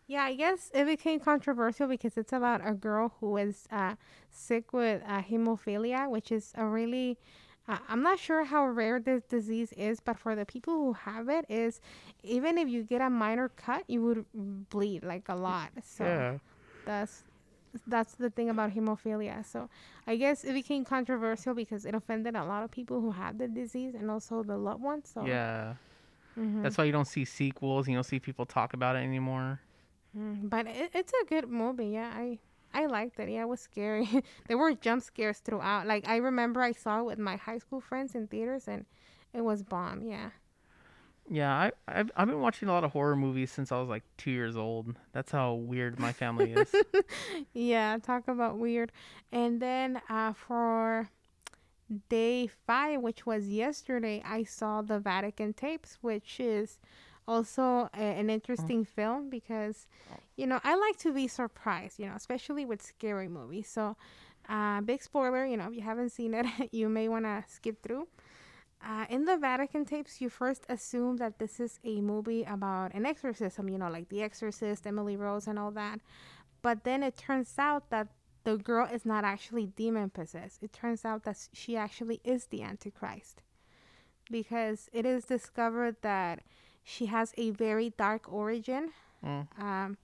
[0.10, 3.96] Yeah, I guess it became controversial because it's about a girl who is uh,
[4.30, 7.18] sick with uh, hemophilia, which is a really
[7.68, 11.46] I'm not sure how rare this disease is, but for the people who have it,
[11.50, 11.82] is
[12.24, 14.26] even if you get a minor cut, you would
[14.70, 15.70] bleed like a lot.
[15.84, 16.38] So yeah,
[16.86, 17.24] that's
[17.86, 19.46] that's the thing about hemophilia.
[19.46, 19.70] So
[20.08, 23.48] I guess it became controversial because it offended a lot of people who have the
[23.48, 25.12] disease and also the loved ones.
[25.14, 25.76] So yeah.
[26.38, 26.64] mhm.
[26.64, 27.88] That's why you don't see sequels.
[27.88, 29.60] You don't see people talk about it anymore.
[30.18, 31.88] Mm, but it, it's a good movie.
[31.90, 32.40] Yeah, I
[32.74, 33.30] I liked it.
[33.30, 34.08] Yeah, it was scary.
[34.48, 35.88] there were jump scares throughout.
[35.88, 38.86] Like I remember I saw it with my high school friends in theaters, and
[39.34, 40.04] it was bomb.
[40.04, 40.30] Yeah.
[41.30, 44.04] Yeah, I I've, I've been watching a lot of horror movies since I was like
[44.18, 44.96] two years old.
[45.12, 46.74] That's how weird my family is.
[47.54, 48.92] yeah, talk about weird.
[49.32, 51.10] And then uh, for
[52.10, 56.80] day five, which was yesterday, I saw the Vatican tapes, which is
[57.28, 59.88] also a, an interesting film because,
[60.38, 63.68] you know, I like to be surprised, you know, especially with scary movies.
[63.68, 63.98] So,
[64.48, 67.84] uh, big spoiler, you know, if you haven't seen it, you may want to skip
[67.84, 68.08] through.
[68.86, 73.06] Uh, in the Vatican tapes, you first assume that this is a movie about an
[73.06, 76.00] exorcism, you know, like The Exorcist, Emily Rose, and all that.
[76.62, 78.08] But then it turns out that
[78.44, 80.62] the girl is not actually demon possessed.
[80.62, 83.42] It turns out that she actually is the Antichrist.
[84.30, 86.44] Because it is discovered that
[86.84, 88.92] she has a very dark origin.
[89.26, 89.48] Mm.
[89.60, 89.98] Um,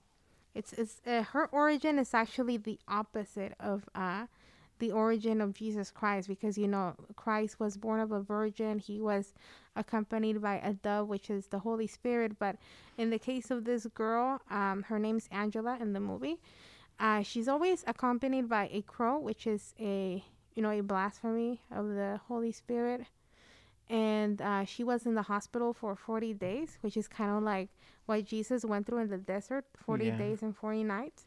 [0.54, 4.26] it's, it's uh, her origin is actually the opposite of uh,
[4.78, 8.78] the origin of Jesus Christ because you know Christ was born of a virgin.
[8.78, 9.34] He was
[9.76, 12.38] accompanied by a dove, which is the Holy Spirit.
[12.38, 12.56] But
[12.98, 16.38] in the case of this girl, um, her name's Angela in the movie.
[16.98, 21.88] uh, she's always accompanied by a crow, which is a you know a blasphemy of
[21.88, 23.02] the Holy Spirit.
[23.88, 27.68] And uh, she was in the hospital for 40 days, which is kind of like
[28.06, 30.16] what Jesus went through in the desert 40 Yeah.
[30.18, 31.26] days and 40 nights.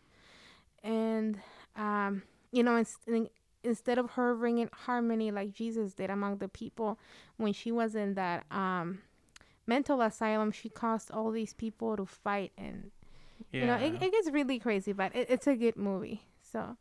[0.84, 1.40] And,
[1.76, 3.30] um, you know, in,
[3.64, 7.00] instead of her bringing harmony like Jesus did among the people
[7.38, 9.00] when she was in that um,
[9.66, 12.92] mental asylum, she caused all these people to fight and
[13.52, 13.62] Yeah.
[13.62, 16.22] you know, it, it gets really crazy, but it, it's a good movie.
[16.42, 16.78] So,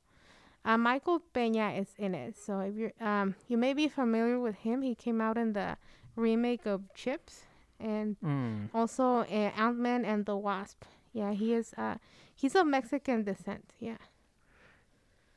[0.65, 2.37] uh, Michael Peña is in it.
[2.37, 4.83] So if you're, um, you may be familiar with him.
[4.83, 5.77] He came out in the
[6.17, 7.46] remake of Chips,
[7.81, 8.69] and Mm.
[8.75, 10.85] also uh, Ant Man and the Wasp.
[11.13, 11.73] Yeah, he is.
[11.79, 11.97] Uh,
[12.35, 13.73] he's of Mexican descent.
[13.81, 13.97] Yeah.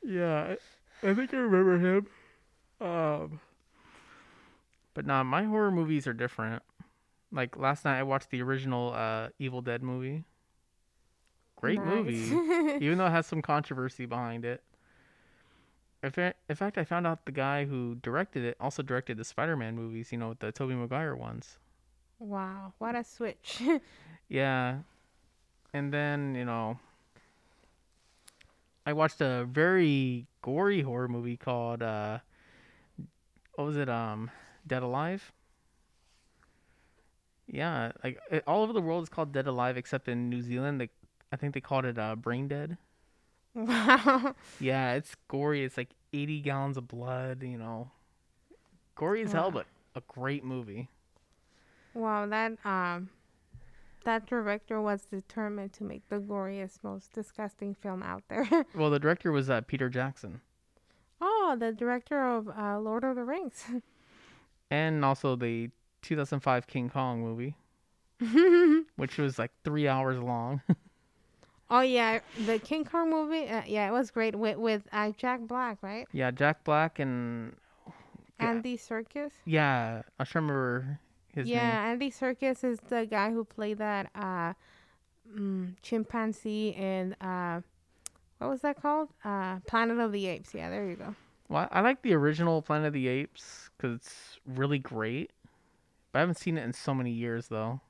[0.02, 0.54] Yeah,
[1.02, 2.06] I, I think I remember him.
[2.80, 3.40] Um,
[4.94, 6.62] but nah, my horror movies are different.
[7.32, 10.24] Like last night, I watched the original uh, Evil Dead movie.
[11.56, 11.86] Great Nice.
[11.86, 14.62] movie, even though it has some controversy behind it.
[16.02, 19.24] In fact, in fact, I found out the guy who directed it also directed the
[19.24, 20.10] Spider-Man movies.
[20.12, 21.58] You know, the Tobey Maguire ones.
[22.20, 23.62] Wow, what a switch.
[24.28, 24.80] Yeah.
[25.74, 26.78] And then, you know,
[28.86, 32.20] I watched a very gory horror movie called uh
[33.56, 33.88] what was it?
[33.90, 34.30] Um
[34.66, 35.32] Dead Alive?
[37.48, 40.80] Yeah, like it, all over the world it's called Dead Alive except in New Zealand
[40.80, 40.90] they
[41.32, 42.78] I think they called it uh Brain Dead.
[43.54, 44.34] wow.
[44.58, 45.64] Yeah, it's gory.
[45.64, 47.90] It's like 80 gallons of blood, you know.
[48.94, 50.88] Gory as hell, but a great movie.
[51.94, 53.10] Wow, that um,
[54.04, 58.46] that director was determined to make the goriest, most disgusting film out there.
[58.74, 60.40] Well, the director was uh, Peter Jackson.
[61.20, 63.64] oh, the director of uh, Lord of the Rings.
[64.70, 65.70] and also the
[66.02, 67.56] 2005 King Kong movie,
[68.96, 70.62] which was like three hours long.
[71.70, 73.48] oh yeah, the King Kong movie.
[73.48, 76.06] Uh, yeah, it was great with with uh, Jack Black, right?
[76.12, 77.56] yeah, Jack Black and.
[78.38, 79.32] Andy Serkis.
[79.44, 80.98] yeah, I remember
[81.34, 81.92] his yeah, name.
[81.92, 84.54] Andy Serkis is the guy who played that uh,
[85.36, 87.60] mm, chimpanzee in uh,
[88.38, 89.10] what was that called?
[89.24, 90.54] Uh, Planet of the Apes.
[90.54, 91.14] Yeah, there you go.
[91.48, 95.32] Well, I like the original Planet of the Apes because it's really great.
[96.12, 97.80] But I haven't seen it in so many years though.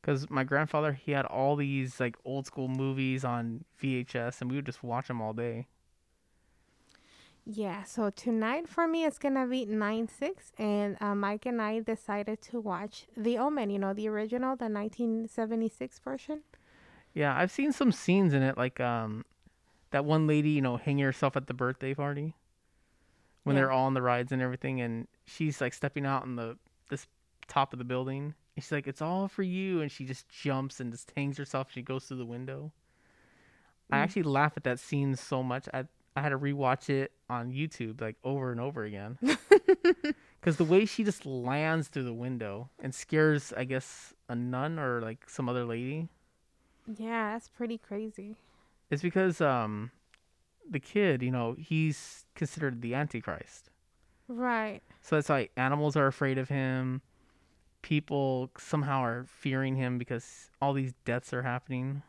[0.00, 4.56] Because my grandfather, he had all these like old school movies on VHS, and we
[4.56, 5.66] would just watch them all day.
[7.48, 11.80] Yeah, so tonight for me it's gonna be nine six, and uh, Mike and I
[11.80, 13.70] decided to watch The Omen.
[13.70, 16.42] You know, the original, the nineteen seventy six version.
[17.14, 19.24] Yeah, I've seen some scenes in it, like um,
[19.90, 22.34] that one lady, you know, hanging herself at the birthday party
[23.44, 23.62] when Yeah.
[23.62, 26.58] they're all on the rides and everything, and she's like stepping out on the
[26.90, 27.06] this
[27.48, 30.80] top of the building, and she's like, "It's all for you," and she just jumps
[30.80, 31.70] and just hangs herself.
[31.72, 32.72] She goes through the window.
[33.90, 34.02] I Mm.
[34.02, 35.68] actually laugh at that scene so much.
[35.72, 39.18] I I had to rewatch it on YouTube like over and over again.
[40.46, 44.78] Because the way she just lands through the window and scares, I guess, a nun
[44.78, 46.08] or like some other lady.
[46.86, 48.36] Yeah, that's pretty crazy.
[48.88, 49.90] It's because um
[50.70, 53.70] the kid, you know, he's considered the antichrist.
[54.28, 54.82] Right.
[55.02, 57.02] So that's why animals are afraid of him.
[57.82, 62.02] People somehow are fearing him because all these deaths are happening.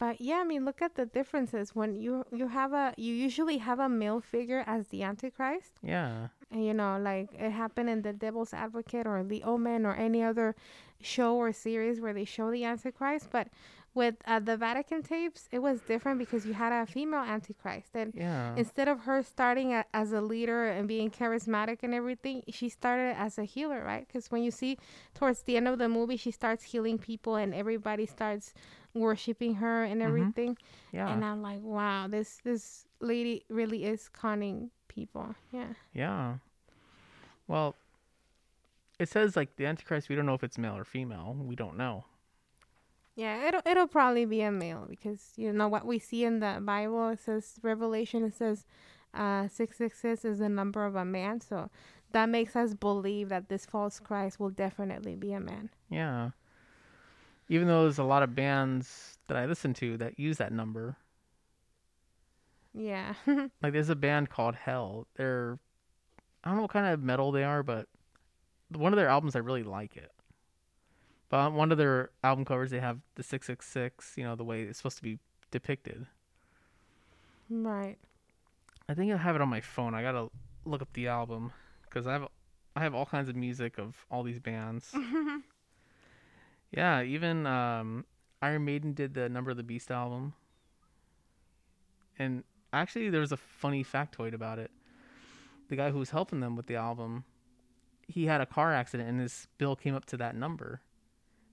[0.00, 1.76] But yeah, I mean, look at the differences.
[1.76, 6.28] When you you have a you usually have a male figure as the Antichrist, Yeah.
[6.50, 10.22] and you know, like it happened in The Devil's Advocate or The Omen or any
[10.24, 10.56] other
[11.02, 13.28] show or series where they show the Antichrist.
[13.30, 13.48] But
[13.94, 18.14] with uh, the Vatican tapes, it was different because you had a female Antichrist, and
[18.14, 18.54] Yeah.
[18.56, 23.16] instead of her starting a, as a leader and being charismatic and everything, she started
[23.18, 24.06] as a healer, right?
[24.06, 24.78] Because when you see
[25.14, 28.54] towards the end of the movie, she starts healing people and everybody starts
[28.94, 30.04] worshiping her and Mhm.
[30.06, 30.58] everything.
[30.92, 31.12] yeah.
[31.12, 35.34] And I'm like, wow, this this lady really is conning people.
[35.52, 35.74] Yeah.
[35.92, 36.38] Yeah.
[37.46, 37.76] Well,
[38.98, 40.08] it says like the Antichrist.
[40.08, 41.34] We don't know if it's male or female.
[41.38, 42.04] We don't know.
[43.16, 46.60] Yeah, it'll it'll probably be a male because you know what we see in the
[46.62, 47.08] Bible.
[47.10, 48.24] It says Revelation.
[48.24, 48.66] It says
[49.14, 51.40] uh, six six six is the number of a man.
[51.40, 51.70] So
[52.12, 55.70] that makes us believe that this false Christ will definitely be a man.
[55.88, 56.30] Yeah.
[57.50, 60.96] Even though there's a lot of bands that I listen to that use that number.
[62.74, 63.14] Yeah.
[63.62, 65.06] Like there's a band called Hell.
[65.16, 65.58] They're
[66.44, 67.88] I don't know what kind of metal they are, but
[68.70, 70.12] one of their albums I really like it.
[71.28, 74.62] But on one of their album covers they have the 666, you know, the way
[74.62, 75.18] it's supposed to be
[75.50, 76.06] depicted.
[77.50, 77.98] right.
[78.88, 79.94] I think I have it on my phone.
[79.94, 80.30] I got to
[80.64, 81.52] look up the album
[81.90, 82.28] cuz I have
[82.76, 84.94] I have all kinds of music of all these bands.
[86.72, 88.04] Yeah, even um,
[88.42, 90.34] Iron Maiden did the Number of the Beast album.
[92.18, 94.70] And actually, there was a funny factoid about it.
[95.68, 97.24] The guy who was helping them with the album,
[98.08, 100.80] he had a car accident and his bill came up to that number.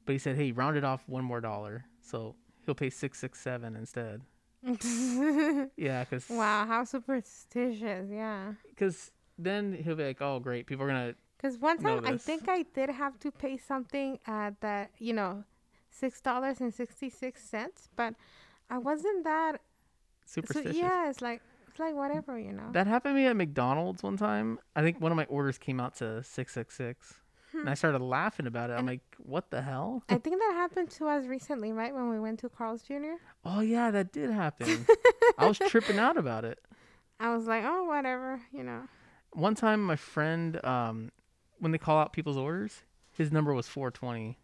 [0.06, 1.86] But he said, hey, round it off one more dollar.
[2.02, 4.22] So he'll pay 667 instead.
[5.78, 8.10] Yeah, because wow, how superstitious.
[8.12, 8.54] Yeah.
[8.76, 10.66] cause then he'll be like, oh, great.
[10.66, 11.16] People are going to.
[11.38, 15.44] Because one time I think I did have to pay something at the, you know,
[15.92, 18.16] six dollars and sixty six cents, but
[18.70, 19.62] I wasn't that.
[20.26, 20.76] Superstitious.
[20.76, 22.70] So yeah, it's like it's like whatever, you know.
[22.72, 24.60] That happened to me at McDonald's one time.
[24.76, 27.14] I think one of my orders came out to 666.
[27.54, 28.74] And I started laughing about it.
[28.74, 30.04] I'm And- like, what the hell?
[30.10, 31.92] I think that happened to us recently, right?
[31.94, 33.16] When we went to Carl's Jr.
[33.46, 34.86] Oh, yeah, that did happen.
[35.40, 36.60] I was tripping out about it.
[37.20, 38.82] I was like, oh, whatever, you know.
[39.32, 41.10] One time, my friend, um,
[41.60, 44.38] when they call out people's orders, his number was 420.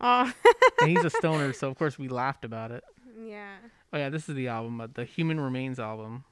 [0.00, 0.32] Oh,
[0.80, 2.84] And he's a stoner, so of course we laughed about it.
[3.20, 3.56] yeah.
[3.92, 6.24] Oh, yeah, this is the album, uh, the Human Remains album.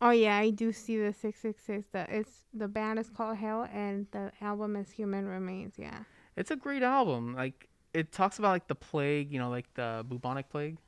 [0.00, 1.86] Oh yeah, I do see the six six six.
[1.92, 5.74] The it's the band is called Hell, and the album is Human Remains.
[5.78, 6.00] Yeah.
[6.36, 7.34] It's a great album.
[7.36, 10.78] Like, it talks about, like, the plague, you know, like the bubonic plague.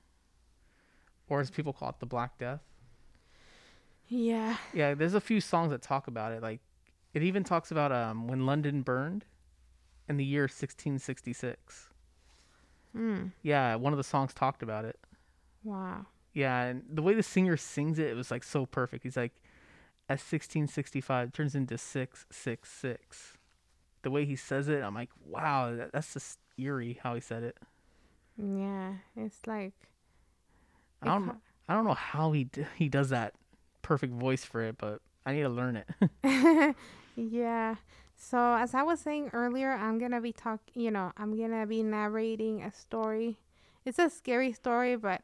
[1.28, 2.60] Or as people call it, the Black Death.
[4.08, 4.56] Yeah.
[4.72, 6.42] Yeah, there's a few songs that talk about it.
[6.42, 6.60] Like,
[7.12, 9.24] it even talks about um when London burned
[10.08, 11.88] in the year 1666.
[12.96, 13.32] Mm.
[13.42, 14.98] Yeah, one of the songs talked about it.
[15.62, 16.06] Wow.
[16.32, 19.04] Yeah, and the way the singer sings it, it was like so perfect.
[19.04, 19.32] He's like,
[20.08, 23.38] at 1665 turns into 666.
[24.02, 27.42] The way he says it, I'm like, wow, that, that's just eerie how he said
[27.42, 27.56] it.
[28.36, 28.94] Yeah.
[29.16, 29.72] It's like.
[31.02, 31.36] I don't,
[31.68, 33.34] I don't know how he d- he does that
[33.84, 35.86] perfect voice for it, but I need to learn it.
[37.16, 37.76] yeah.
[38.16, 40.60] So as I was saying earlier, I'm gonna be talk.
[40.74, 43.38] You know, I'm gonna be narrating a story.
[43.84, 45.20] It's a scary story, but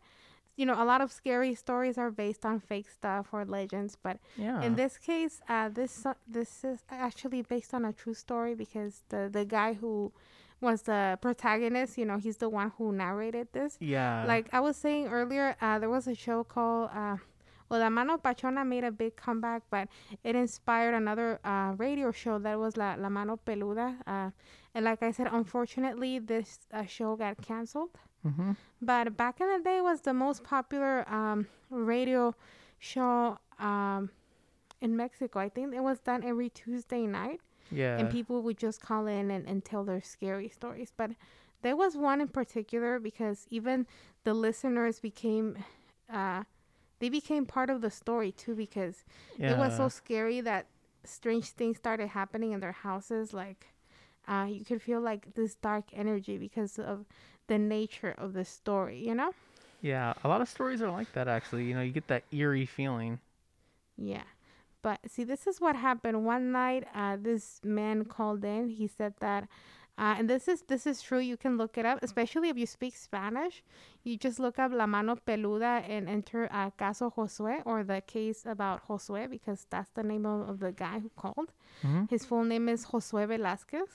[0.56, 3.96] you know, a lot of scary stories are based on fake stuff or legends.
[4.00, 4.60] But yeah.
[4.60, 9.30] in this case, uh, this this is actually based on a true story because the
[9.32, 10.12] the guy who
[10.60, 13.78] was the protagonist, you know, he's the one who narrated this.
[13.80, 14.24] yeah.
[14.26, 17.16] Like I was saying earlier, uh, there was a show called uh,
[17.70, 19.88] well, La Mano Pachona made a big comeback, but
[20.24, 23.96] it inspired another uh, radio show that was La, La Mano Peluda.
[24.06, 24.30] Uh,
[24.74, 27.90] and like I said, unfortunately, this uh, show got canceled.
[28.22, 28.52] hmm
[28.82, 32.34] But back in the day, it was the most popular um, radio
[32.78, 34.10] show um,
[34.80, 35.38] in Mexico.
[35.38, 37.98] I think it was done every Tuesday night Yeah.
[37.98, 40.92] and people would just call in and, and tell their scary stories.
[40.96, 41.10] But
[41.62, 43.86] there was one in particular because even
[44.24, 45.58] the listeners became,
[46.12, 46.44] uh,
[47.00, 49.04] they became part of the story too because
[49.38, 50.66] it was so scary that
[51.04, 53.32] strange things started happening in their houses.
[53.32, 53.66] Like,
[54.28, 57.06] uh, you could feel like this dark energy because of
[57.48, 59.32] the nature of the story, you know?
[59.82, 61.64] Yeah, a lot of stories are like that actually.
[61.64, 63.18] You know, you get that eerie feeling.
[63.96, 64.22] Yeah.
[64.82, 66.86] But see, this is what happened one night.
[66.94, 68.68] Uh, this man called in.
[68.68, 69.48] He said that,
[70.00, 71.20] uh, and this is this is true.
[71.20, 73.62] You can look it up, especially if you speak Spanish.
[74.02, 78.40] You just look up La Mano Peluda and enter uh, Caso Josue or the case
[78.46, 81.50] about Josue because that's the name of, of the guy who called.
[81.84, 82.08] Mhm.
[82.10, 83.90] His full name is Josue Velázquez.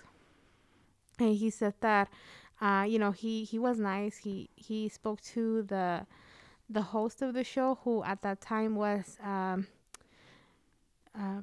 [1.20, 2.08] and he said that,
[2.62, 4.18] uh, you know, he he was nice.
[4.18, 6.06] He he spoke to the
[6.70, 9.18] the host of the show, who at that time was.
[9.24, 9.68] Um,
[11.18, 11.42] uh,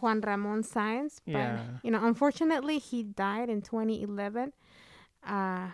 [0.00, 1.58] Juan Ramon Sáenz, but Yeah.
[1.82, 4.52] you know, unfortunately, he died in 2011.
[5.26, 5.68] Uh,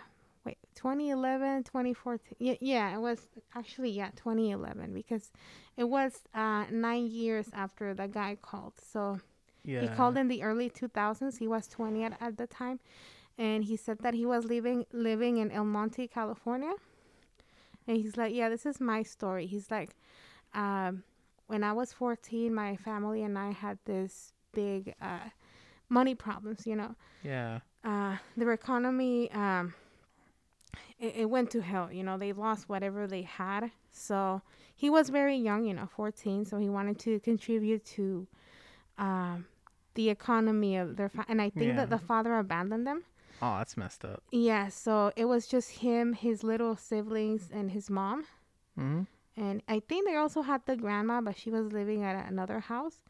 [0.45, 2.35] wait, 2011, 2014.
[2.39, 5.31] Yeah, yeah, it was actually yeah, 2011 because
[5.77, 8.73] it was uh nine years after the guy called.
[8.81, 9.19] So
[9.63, 9.81] Yeah.
[9.81, 11.37] he called in the early 2000s.
[11.39, 12.79] He was 20 at, at the time,
[13.37, 16.73] and he said that he was living living in El Monte, California.
[17.87, 19.95] And he's like, "Yeah, this is my story." He's like,
[20.53, 21.03] um,
[21.51, 25.27] "When I was 14, my family and I had this big uh,
[25.89, 26.65] money problems.
[26.65, 27.59] You know, Yeah.
[27.83, 29.73] uh, their economy um,
[30.99, 31.91] it, it went to hell.
[31.91, 33.71] You know, they lost whatever they had.
[33.91, 34.41] So
[34.75, 36.45] he was very young, you know, 14.
[36.45, 38.27] So he wanted to contribute to
[38.97, 39.45] um,
[39.95, 41.75] the economy of their, fa- and I think Yeah.
[41.77, 43.03] that the father abandoned them.
[43.41, 44.23] Oh, that's messed up.
[44.31, 44.69] Yeah.
[44.69, 48.25] So it was just him, his little siblings, and his mom.
[48.75, 49.01] hmm
[49.37, 53.01] And I think they also had the grandma, but she was living at another house.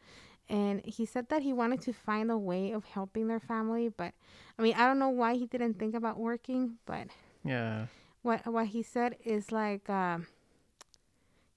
[0.49, 3.89] And he said that he wanted to find a way of helping their family.
[3.89, 4.13] But
[4.57, 6.77] I mean, I don't know why he didn't think about working.
[6.85, 7.07] But
[7.43, 7.87] Yeah.
[8.21, 10.27] what what he said is like um,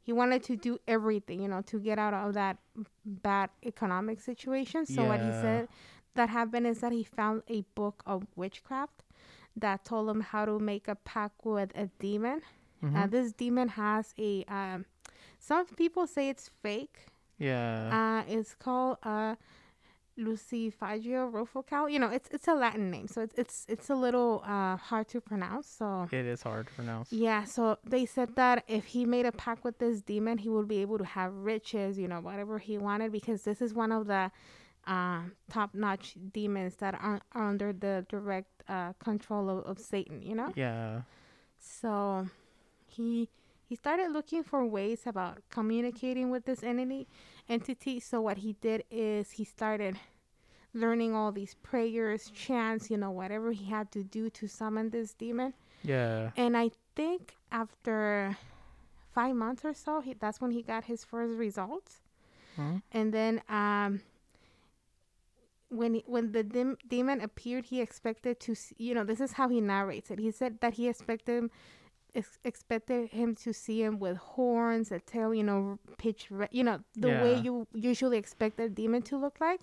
[0.03, 2.59] he wanted to do everything, you know, to get out of that
[3.05, 4.87] bad economic situation.
[4.87, 5.69] So what he said
[6.15, 9.03] that happened is that he found a book of witchcraft
[9.57, 12.43] that told him how to make a pact with a demon
[12.85, 13.11] Uh, Mhm.
[13.11, 14.45] this demon has a.
[14.49, 14.85] Um,
[15.39, 17.07] some people say it's fake.
[17.39, 18.23] yeah.
[18.29, 19.35] Uh, it's called uh,
[20.19, 21.91] Lucifuge Rofocale.
[21.91, 25.09] You know, it's it's a Latin name, so it's it's it's a little uh, hard
[25.09, 25.67] to pronounce.
[25.67, 27.13] So it is hard to pronounce.
[27.13, 30.69] yeah, so they said that if he made a pact with this demon, he would
[30.69, 34.07] be able to have riches, you know, whatever he wanted, because this is one of
[34.07, 34.31] the
[34.87, 40.35] uh, top-notch demons that are, are under the direct uh, control of, of Satan, you
[40.35, 40.53] know.
[40.55, 41.03] Yeah.
[41.59, 42.29] So
[42.97, 43.29] he
[43.67, 47.07] he started looking for ways about communicating with this entity
[47.49, 48.01] entity.
[48.01, 49.99] So what he did is he started
[50.73, 55.15] learning all these prayers, chants, you know, whatever he had to do to summon this
[55.15, 55.55] demon.
[55.83, 56.31] Yeah.
[56.37, 58.37] And I think after
[59.15, 62.03] five months or so, he, that's when he got his first results.
[62.57, 62.83] Mhm.
[62.91, 64.01] And then um,
[65.69, 69.33] when he, when the dim, demon appeared, he expected to, see, you know, this is
[69.33, 70.19] how he narrates it.
[70.19, 71.51] He said that he expected him,
[72.15, 76.63] ex- expected him to see him with horns, a tail, you know, pitch, red, you
[76.65, 79.61] know, the way you usually expect a demon to look like.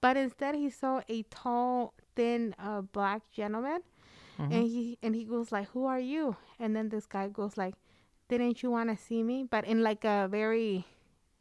[0.00, 3.80] But instead, he saw a tall, thin, uh, black gentleman
[4.38, 4.52] Mhm.
[4.52, 7.74] and he and he goes like who are you and then this guy goes like
[8.28, 10.86] didn't you want to see me but in like a very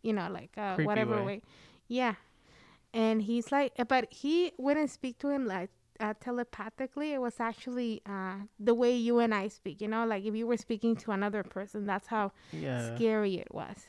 [0.04, 1.26] you know like uh Creepy whatever way.
[1.26, 1.42] way.
[1.88, 2.16] yeah
[2.94, 5.70] and he's like but he wouldn't speak to him like
[6.02, 10.26] uh, telepathically it was actually uh the way you and i speak you know like
[10.26, 12.96] if you were speaking to another person that's how yeah.
[12.96, 13.88] scary it was.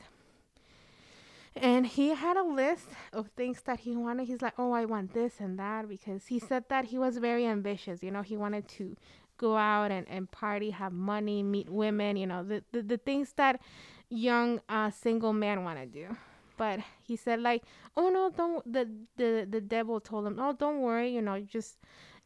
[1.55, 4.27] And he had a list of things that he wanted.
[4.27, 7.45] He's like, oh, I want this and that because he said that he was very
[7.45, 8.01] ambitious.
[8.01, 8.97] You know, he wanted to
[9.37, 13.33] go out and, and party, have money, meet women, you know, the, the, the things
[13.33, 13.61] that
[14.09, 16.17] young uh, single men want to do.
[16.57, 17.63] But he said like,
[17.97, 18.71] oh no, don't.
[18.71, 21.77] The the the devil told him, oh, don't worry, you know, just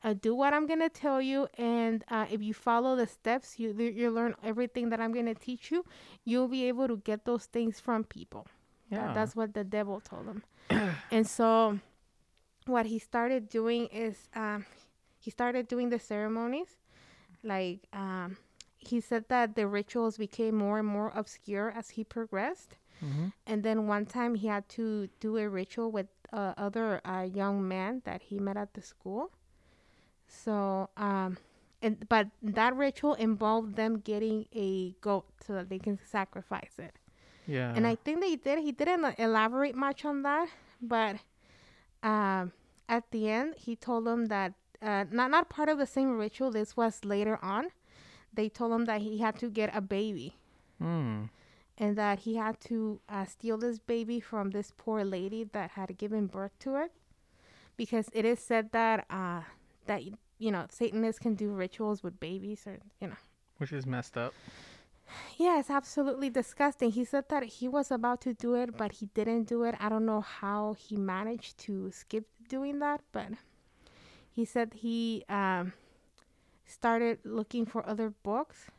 [0.03, 3.73] uh, do what I'm gonna tell you, and uh, if you follow the steps, you
[3.73, 5.85] you learn everything that I'm gonna teach you.
[6.23, 8.47] You'll be able to get those things from people.
[8.89, 9.11] Yeah.
[9.13, 10.43] that's what the devil told him.
[11.11, 11.79] and so,
[12.65, 14.65] what he started doing is um,
[15.19, 16.77] he started doing the ceremonies.
[17.43, 18.37] Like um,
[18.77, 22.75] he said that the rituals became more and more obscure as he progressed.
[23.01, 23.31] Mhm.
[23.45, 27.67] And then one time he had to do a ritual with uh, other uh, young
[27.67, 29.31] man that he met at the school.
[30.27, 31.37] So, um,
[31.81, 36.95] and but that ritual involved them getting a goat so that they can sacrifice it.
[37.45, 37.73] Yeah.
[37.75, 38.59] And I think they did.
[38.59, 40.49] He didn't elaborate much on that,
[40.81, 41.17] but
[42.03, 42.51] um,
[42.89, 46.51] at the end, he told them that uh, not not part of the same ritual.
[46.51, 47.69] This was later on.
[48.33, 50.37] They told him that he had to get a baby
[50.81, 51.29] Mm.
[51.77, 55.97] And that he had to uh, steal this baby from this poor lady that had
[55.97, 56.91] given birth to it,
[57.75, 59.41] because it is said that uh,
[59.85, 60.03] that
[60.39, 63.17] you know Satanists can do rituals with babies or you know.
[63.57, 64.33] Which is messed up.
[65.37, 66.91] Yeah, it's absolutely disgusting.
[66.91, 69.75] He said that he was about to do it, but he didn't do it.
[69.79, 73.29] I don't know how he managed to skip doing that, but
[74.29, 75.73] he said he um,
[76.65, 78.69] started looking for other books.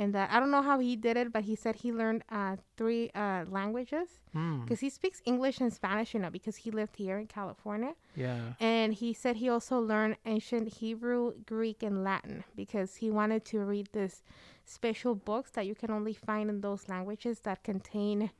[0.00, 2.56] And that I don't know how he did it, but he said he learned uh,
[2.78, 4.62] three uh, languages Mm.
[4.62, 7.92] because he speaks English and Spanish, you know, because he lived here in California.
[8.14, 8.52] Yeah.
[8.60, 13.56] And he said he also learned ancient Hebrew, Greek, and Latin because he wanted to
[13.72, 14.22] read this
[14.64, 18.30] special books that you can only find in those languages that contain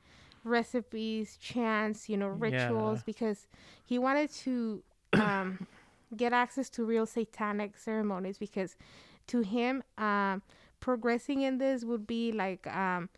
[0.44, 3.02] recipes, chants, you know, rituals, Yeah.
[3.06, 3.46] because
[3.84, 4.82] he wanted to
[5.12, 5.66] um,
[6.16, 8.76] get access to real satanic ceremonies because
[9.26, 10.42] to him, um,
[10.80, 13.08] progressing in this would be like, um,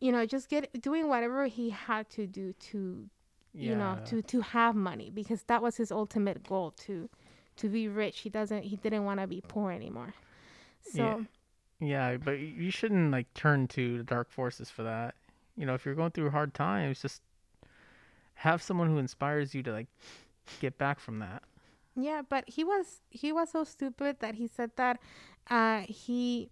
[0.00, 3.08] you know, just get doing whatever he had to do to
[3.54, 3.70] Yeah.
[3.70, 7.08] you know to to have money because that was his ultimate goal to
[7.56, 10.14] to be rich he doesn't he didn't want to be poor anymore
[10.80, 11.24] so
[11.80, 15.14] Yeah, but you shouldn't like turn to the dark forces for that.
[15.56, 17.22] You know, if you're going through hard times, just
[18.46, 19.88] have someone who inspires you to like
[20.60, 21.42] get back from that.
[21.96, 25.00] yeah but he was he was so stupid that he said that
[25.50, 26.50] uh he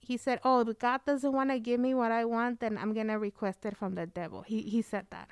[0.00, 2.92] he said oh if god doesn't want to give me what i want then i'm
[2.92, 5.28] gonna request it from the devil he he said that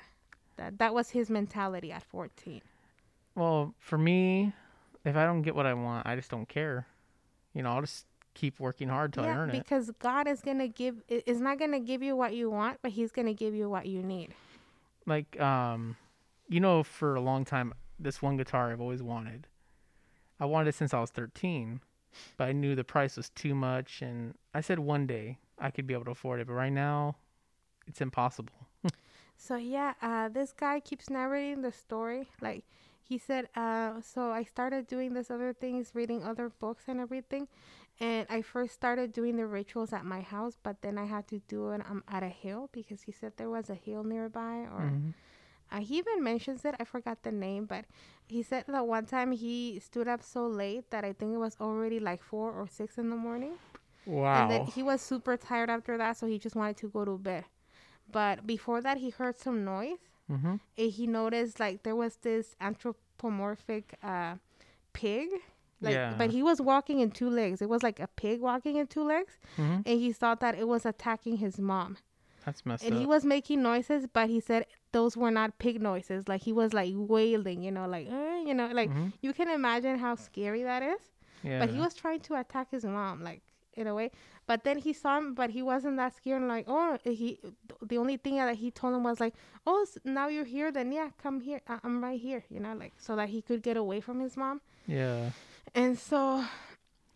[0.57, 2.61] that that was his mentality at 14
[3.35, 4.53] Well, for me,
[5.03, 6.85] if I don't get what I want, I just don't care.
[7.55, 9.53] You know, I'll just keep working hard till I yeah earn it.
[9.57, 12.91] because god is gonna give i- is not gonna give you what you want but
[12.91, 14.33] he's gonna give you what you need
[15.05, 15.97] Like, um,
[16.47, 19.47] you know, for a long time, this one guitar I've always wanted.
[20.39, 21.81] I wanted it since I was 13,
[22.37, 25.87] but I knew the price was too much, and I said one day I could
[25.87, 27.15] be able to afford it, but right now,
[27.87, 28.67] it's impossible.
[29.37, 32.29] So yeah, uh, this guy keeps narrating the story.
[32.41, 32.65] Like
[33.03, 37.47] he said, uh, so I started doing this other things, reading other books and everything,
[37.99, 41.39] And I first started doing the rituals at my house, but then I had to
[41.47, 44.67] do it um, at a hill because he said there was a hill nearby.
[44.71, 45.11] Or hmm
[45.73, 46.75] uh, he even mentions it.
[46.79, 47.85] I forgot the name, but
[48.27, 51.57] he said that one time he stood up so late that I think it was
[51.59, 53.53] already like four or six in the morning.
[54.05, 54.43] Wow.
[54.43, 57.17] And then he was super tired after that, so he just wanted to go to
[57.17, 57.45] bed.
[58.11, 59.97] But before that, he heard some noise.
[60.31, 60.55] mm-hmm.
[60.77, 64.35] And he noticed like there was this anthropomorphic uh,
[64.93, 65.29] pig.
[65.81, 66.15] Like, Yeah.
[66.17, 67.61] but he was walking in two legs.
[67.61, 70.67] It was like a pig walking in two legs, hmm and he thought that it
[70.67, 71.97] was attacking his mom.
[72.45, 72.99] That's messed And up.
[73.01, 76.27] he was making noises, but he said those were not pig noises.
[76.27, 79.11] Like he was like wailing, you know, like uh, you know, like Mhm.
[79.21, 81.01] you can imagine how scary that is.
[81.43, 81.59] yeah.
[81.59, 83.41] But he was trying to attack his mom, like
[83.75, 84.11] in a way.
[84.45, 86.41] But then he saw him, but he wasn't that scared.
[86.41, 87.39] And like, oh, he.
[87.81, 89.33] The only thing that he told him was like,
[89.65, 91.61] oh, now you're here, then yeah, come here.
[91.67, 94.35] I- I'm right here, you know, like so that he could get away from his
[94.37, 94.61] mom.
[94.87, 95.31] Yeah.
[95.73, 96.45] And so,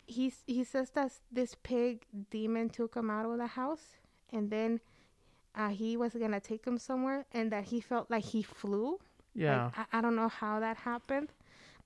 [0.06, 3.86] he he says that this pig demon took him out of the house,
[4.32, 4.80] and then.
[5.58, 8.98] Uh, he was gonna take him somewhere, and that he felt like he flew,
[9.34, 9.64] Yeah.
[9.66, 11.30] like, I, I don't know how that happened,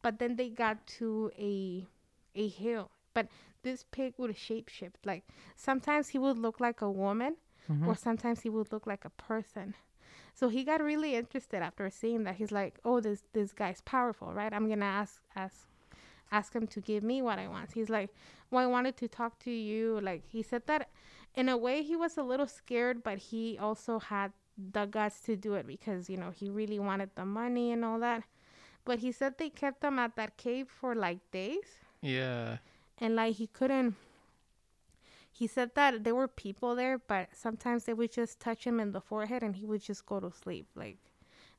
[0.02, 1.86] but then they got to a
[2.36, 2.90] a hill.
[3.14, 3.28] But
[3.62, 5.04] this pig would shapeshift.
[5.04, 5.24] Like
[5.56, 7.36] sometimes he would look like a woman,
[7.70, 7.88] Mhm.
[7.88, 9.74] or sometimes he would look like a person.
[10.34, 12.36] So he got really interested after seeing that.
[12.36, 14.52] He's like, "Oh, this this guy's powerful, right?
[14.52, 15.68] I'm gonna ask ask
[16.30, 18.10] ask him to give me what I want." He's like,
[18.50, 20.88] "Well, I wanted to talk to you." Like he said that
[21.34, 25.34] in a way he was a little scared, but he also had the guts to
[25.36, 28.22] do it because you know he really wanted the money and all that.
[28.84, 32.58] But he said they kept him at that cave for like days yeah.
[32.98, 33.94] and like he couldn't
[35.30, 38.92] he said that there were people there but sometimes they would just touch him in
[38.92, 40.98] the forehead and he would just go to sleep like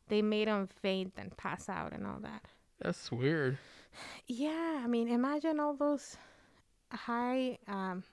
[0.09, 2.43] they made him faint and pass out and all that
[2.81, 3.57] That's weird.
[4.27, 6.17] yeah i mean imagine all those
[6.91, 8.03] high um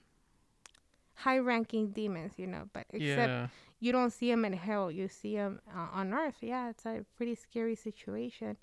[1.22, 3.46] high ranking demons you know but except yeah.
[3.80, 7.04] you don't see them in hell you see them uh, on earth yeah it's a
[7.16, 8.56] pretty scary situation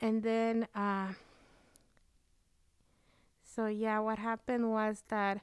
[0.00, 1.08] and then uh
[3.44, 5.40] so yeah what happened was that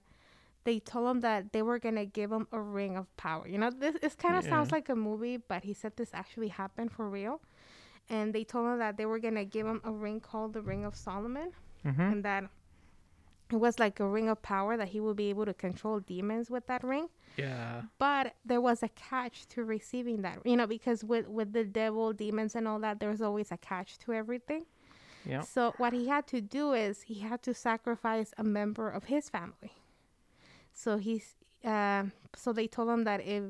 [0.65, 3.69] they told him that they were gonna give him a ring of power you know
[3.71, 4.49] this this kind of Yeah.
[4.51, 7.41] sounds like a movie but he said this actually happened for real
[8.09, 10.85] and they told him that they were gonna give him a ring called the ring
[10.85, 11.51] of solomon
[11.85, 12.01] Mm-hmm.
[12.11, 12.43] and that
[13.51, 16.49] it was like a ring of power that he would be able to control demons
[16.49, 17.83] with that ring Yeah.
[17.97, 22.13] but there was a catch to receiving that you know because with with the devil
[22.13, 24.65] demons and all that there's always a catch to everything
[25.25, 25.41] Yeah.
[25.41, 29.29] so what he had to do is he had to sacrifice a member of his
[29.29, 29.71] family
[30.73, 31.35] so he's
[31.65, 32.03] uh,
[32.35, 33.43] so they told him that if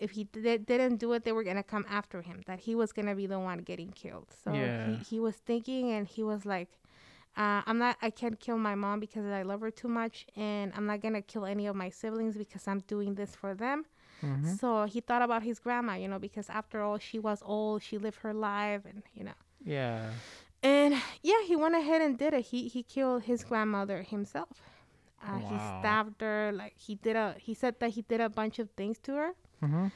[0.00, 2.90] if he did, didn't do it they were gonna come after him that he was
[2.92, 4.86] gonna be the one getting killed so Yeah.
[4.86, 6.68] he, he was thinking and he was like
[7.36, 7.96] uh, I'm not.
[8.02, 11.22] I can't kill my mom because I love her too much, and I'm not gonna
[11.22, 13.84] kill any of my siblings because I'm doing this for them.
[14.22, 14.54] Mm-hmm.
[14.54, 17.96] So he thought about his grandma, you know, because after all, she was old, she
[17.98, 20.10] lived her life, and you know, Yeah.
[20.62, 22.46] and yeah, he went ahead and did it.
[22.46, 24.60] He he killed his grandmother himself.
[25.26, 26.50] Uh, He stabbed her.
[26.52, 27.34] Like he did a.
[27.38, 29.30] He said that he did a bunch of things to her,
[29.62, 29.86] Mm-hmm.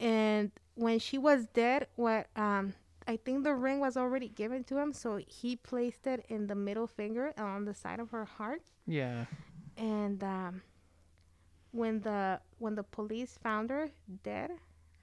[0.00, 2.74] and when she was dead, what um.
[3.06, 6.54] I think the ring was already given to him, so he placed it in the
[6.54, 8.62] middle finger on the side of her heart.
[8.86, 9.26] Yeah.
[9.76, 10.62] And um,
[11.72, 13.88] when the when the police found her
[14.22, 14.50] dead,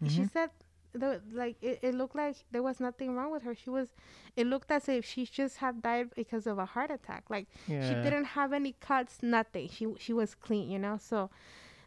[0.05, 0.29] she Mhm.
[0.31, 0.49] said
[0.93, 3.53] the like it, it looked like there was nothing wrong with her.
[3.55, 3.93] She was
[4.35, 7.29] it looked as if she just had died because of a heart attack.
[7.29, 7.87] Like Yeah.
[7.87, 9.69] she didn't have any cuts, nothing.
[9.69, 10.97] She she was clean, you know.
[10.97, 11.29] So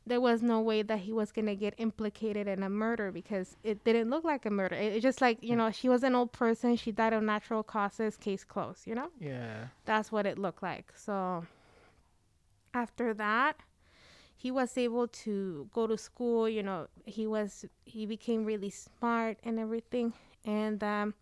[0.07, 3.84] there was no way that he was gonna get implicated in a murder because it
[3.84, 4.74] didn't look like a murder.
[4.74, 6.76] It, it just like you know she was an old person.
[6.76, 8.16] She died of natural causes.
[8.16, 8.86] Case closed.
[8.86, 9.68] You know Yeah.
[9.84, 10.92] that's what it looked like.
[10.96, 11.44] So
[12.74, 13.57] after that,
[14.36, 16.48] he was able to go to school.
[16.48, 20.12] You know, he was he became really smart and everything,
[20.44, 21.14] and um,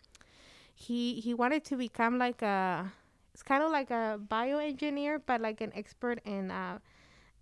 [0.75, 2.93] he he wanted to become like a
[3.33, 6.79] it's kind of like a bioengineer, but like an expert in uh,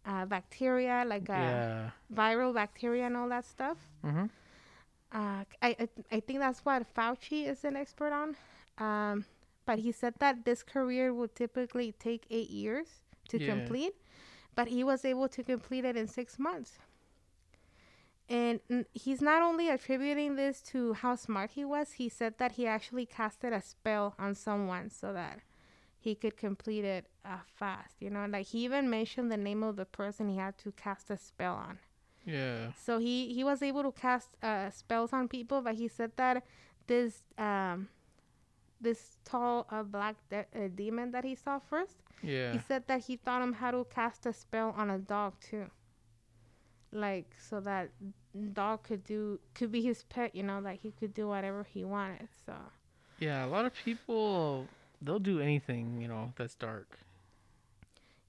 [0.06, 1.90] uh, bacteria, like uh, Yeah.
[2.12, 3.78] viral bacteria and all that stuff.
[4.04, 4.26] Mm-hmm.
[5.12, 8.36] Uh, I, I think that's what Fauci is an expert on.
[8.78, 9.24] Um,
[9.64, 13.46] but he said that this career would typically take eight years to Yeah.
[13.54, 13.94] complete,
[14.54, 16.78] but he was able to complete it in six months.
[18.28, 18.60] And
[18.92, 23.06] he's not only attributing this to how smart he was, he said that he actually
[23.06, 25.40] casted a spell on someone so that
[25.98, 27.96] he could complete it uh, fast.
[28.00, 31.10] You know, like he even mentioned the name of the person he had to cast
[31.10, 31.78] a spell on.
[32.24, 32.72] Yeah.
[32.76, 36.44] So he he was able to cast uh, spells on people, but he said that
[36.86, 37.88] this um
[38.80, 41.98] this tall uh, black de- uh, demon that he saw first.
[42.22, 42.52] Yeah.
[42.52, 45.66] He said that he taught him how to cast a spell on a dog too.
[46.92, 47.90] Like so that
[48.52, 51.84] dog could do could be his pet, you know, like he could do whatever he
[51.84, 52.28] wanted.
[52.46, 52.54] So
[53.18, 54.66] Yeah, a lot of people
[55.00, 56.98] they'll do anything, you know, that's dark.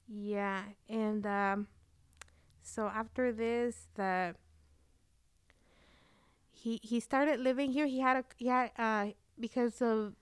[0.08, 1.68] yeah, and um,
[2.62, 4.36] so after this, the
[6.52, 7.86] he he started living here.
[7.88, 9.08] He had a he had uh
[9.40, 10.14] because of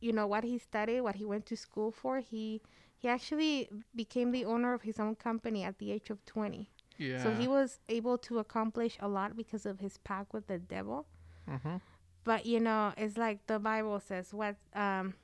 [0.00, 2.20] you know what he studied, what he went to school for.
[2.20, 2.60] He
[2.98, 6.70] he actually became the owner of his own company at the age of twenty.
[6.98, 7.16] Yeah.
[7.16, 11.06] So he was able to accomplish a lot because of his pact with the devil.
[11.46, 11.76] hmm
[12.24, 15.14] But you know, it's like the Bible says, what um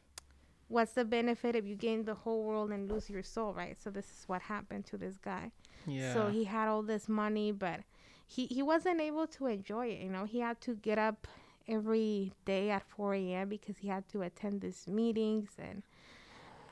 [0.69, 3.77] what's the benefit if you gain the whole world and lose your soul, right?
[3.83, 5.53] So this is what happened to this guy.
[5.87, 6.13] Yeah.
[6.13, 7.81] So he had all this money, but
[8.27, 10.25] he he wasn't able to enjoy it, you know.
[10.25, 11.27] He had to get up
[11.69, 13.49] every day at 4 a.m.
[13.49, 15.83] because he had to attend these meetings and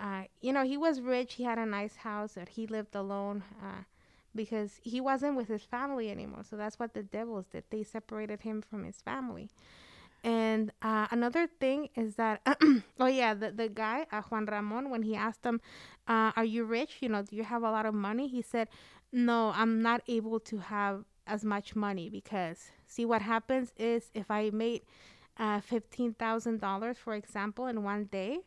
[0.00, 1.34] uh, you know, he was rich.
[1.34, 3.82] He had a nice house, but he lived alone uh,
[4.34, 6.42] because he wasn't with his family anymore.
[6.48, 7.64] So that's what the devils did.
[7.70, 9.50] They separated him from his family.
[10.24, 12.40] And uh, another thing is that,
[12.98, 15.60] oh yeah, the the guy uh, Juan Ramon, when he asked him,
[16.08, 16.96] uh, "Are you rich?
[17.00, 18.68] You know, do you have a lot of money?" He said,
[19.12, 24.30] "No, I'm not able to have as much money because see what happens is if
[24.30, 24.82] I made
[25.38, 28.40] uh, fifteen thousand dollars, for example, in one day."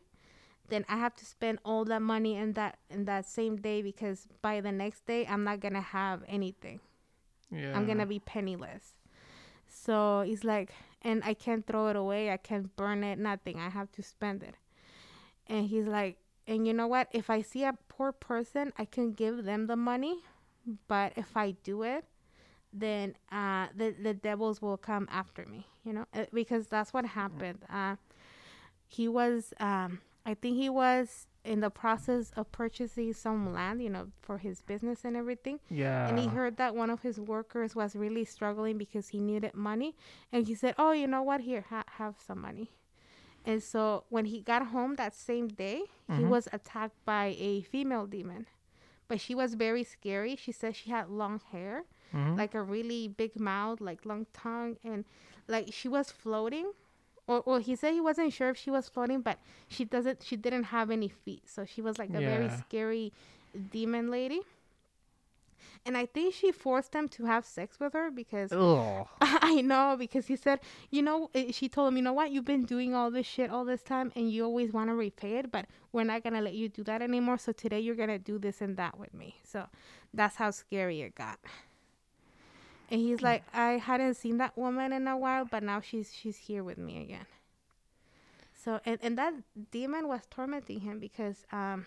[0.70, 4.28] then I have to spend all that money in that in that same day because
[4.42, 6.80] by the next day I'm not gonna have anything.
[7.50, 7.72] yeah.
[7.74, 8.92] I'm gonna be penniless.
[9.66, 10.72] So he's like,
[11.02, 12.30] and I can't throw it away.
[12.30, 13.18] I can't burn it.
[13.18, 13.58] Nothing.
[13.58, 14.56] I have to spend it.
[15.46, 17.08] And he's like, and you know what?
[17.12, 20.24] If I see a poor person, I can give them the money,
[20.88, 22.04] but if I do it,
[22.72, 25.66] then uh, the the devils will come after me.
[25.84, 27.60] You know, Uh, because that's what happened.
[27.70, 27.96] Uh,
[28.86, 33.88] he was, um, I think he was in the process of purchasing some land, you
[33.88, 35.60] know, for his business and everything.
[35.70, 36.08] Yeah.
[36.08, 39.96] and he heard that one of his workers was really struggling because he needed money.
[40.32, 41.40] And he said oh you know what?
[41.42, 42.70] Here ha- have some money.
[43.46, 46.28] And so when he got home that same day he Mhm.
[46.28, 48.46] was attacked by a female demon.
[49.08, 50.36] But she was very scary.
[50.36, 52.36] She said she had long hair Mhm.
[52.36, 54.76] like a really big mouth like long tongue.
[54.84, 55.04] And
[55.46, 56.72] like she was floating
[57.28, 60.36] or, or he said he wasn't sure if she was floating but she doesn't she
[60.36, 61.42] didn't have any feet.
[61.46, 63.12] So she was like a very scary
[63.70, 64.40] demon lady.
[65.86, 69.06] And i think she forced him to have sex with her because Ugh.
[69.20, 70.60] i know because he said
[70.90, 72.30] you know eh, she told him you know what?
[72.30, 75.36] You've been doing all this shit all this time and you always want to repay
[75.36, 77.38] it but we're not gonna let you do that anymore.
[77.38, 79.36] So today you're gonna do this and that with me.
[79.44, 79.66] So
[80.12, 81.38] that's how scary it got
[82.90, 86.36] and he's like i hadn't seen that woman in a while but now she's she's
[86.36, 87.26] here with me again.
[88.54, 89.34] So and, and that
[89.70, 91.86] demon was tormenting him because um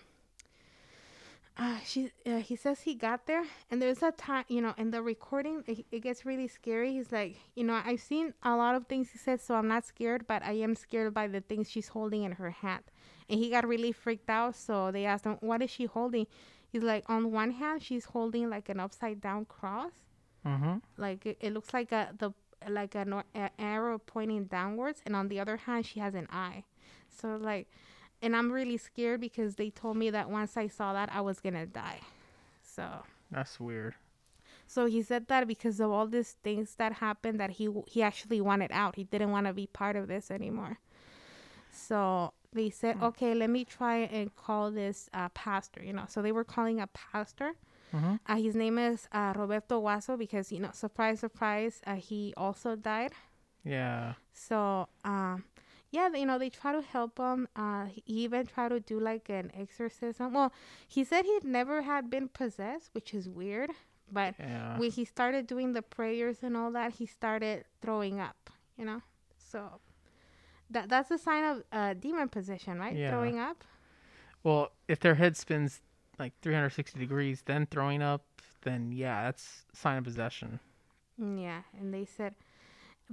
[1.58, 4.90] uh, she uh, he says he got there and there's a time you know in
[4.90, 6.92] the recording it, it gets really scary.
[6.92, 9.84] He's like you know i've seen a lot of things he said so i'm not
[9.84, 12.84] scared but i am scared by the things she's holding in her hand.
[13.28, 16.26] And he got really freaked out so they asked him what is she holding?
[16.70, 19.92] He's like on one hand she's holding like an upside down cross
[20.44, 20.82] Mhm.
[20.96, 22.32] like it, it looks like a the
[22.68, 26.26] like an or- a arrow pointing downwards and on the other hand she has an
[26.30, 26.64] eye.
[27.08, 27.68] So like
[28.20, 31.40] and i'm really scared because they told me that once i saw that i was
[31.40, 32.00] gonna die.
[32.62, 32.84] So.
[33.30, 33.94] That's weird.
[34.66, 38.40] so he said that because of all these things that happened that he he actually
[38.40, 38.96] wanted out.
[38.96, 40.78] He didn't want to be part of this anymore.
[41.70, 46.04] So they said okay let me try and call this uh, pastor you know?
[46.08, 47.54] So they were calling a pastor
[47.92, 48.20] Mhm.
[48.26, 52.76] uh, his name is uh, Roberto Guaso because you know, surprise, surprise, uh, he also
[52.76, 53.12] died.
[53.64, 54.14] Yeah.
[54.32, 55.44] So, um,
[55.90, 57.48] yeah, you know, they try to help him.
[57.54, 60.32] Uh, he even tried to do like an exorcism.
[60.32, 60.52] Well,
[60.88, 63.70] he said he never had been possessed, which is weird.
[64.10, 64.78] But Yeah.
[64.78, 68.50] when he started doing the prayers and all that, he started throwing up.
[68.76, 69.02] You know,
[69.36, 69.80] so
[70.70, 72.96] that that's a sign of uh, demon possession, right?
[72.96, 73.10] Yeah.
[73.10, 73.64] Throwing up.
[74.42, 75.80] well, if their head spins
[76.18, 78.24] like 360 degrees, then throwing up,
[78.62, 80.60] then yeah, that's sign of possession.
[81.18, 82.34] Yeah, and they said,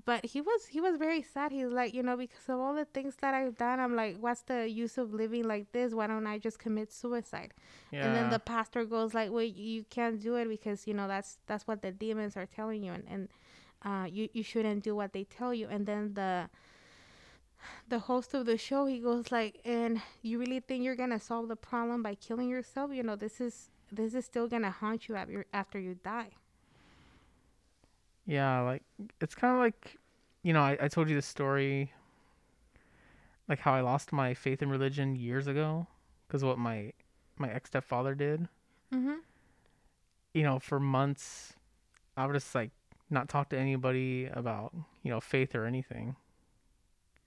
[0.06, 1.52] but he was he was very sad.
[1.52, 4.42] He's like, you know, because of all the things that I've done, I'm like, what's
[4.44, 5.94] the use of living like this?
[5.94, 7.54] Why don't I just commit suicide?
[7.92, 8.06] Yeah.
[8.06, 11.38] And then the pastor goes like, well, you can't do it because you know that's
[11.48, 13.30] that's what the demons are telling you, and and
[13.84, 15.68] uh, you you shouldn't do what they tell you.
[15.70, 16.50] And then the
[17.88, 21.48] the host of the show he goes like, and you really think you're gonna solve
[21.48, 22.92] the problem by killing yourself?
[22.94, 26.32] You know, this is this is still gonna haunt you after after you die.
[28.26, 28.84] Yeah, like
[29.22, 29.98] it's kind of like,
[30.44, 31.92] you know, I, I told you the story.
[33.48, 35.88] like how I lost my faith in religion years ago
[36.28, 36.94] because of what my
[37.38, 38.48] my ex stepfather did.
[38.94, 39.22] Mhm.
[40.34, 41.54] You know, for months,
[42.18, 42.72] I would just like
[43.10, 46.16] not talk to anybody about you know faith or anything.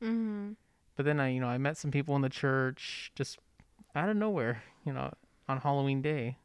[0.03, 0.57] Mhm.
[0.96, 3.38] But then I, you know, I met some people in the church just
[3.94, 5.12] out of nowhere, you know,
[5.48, 6.36] on Halloween day.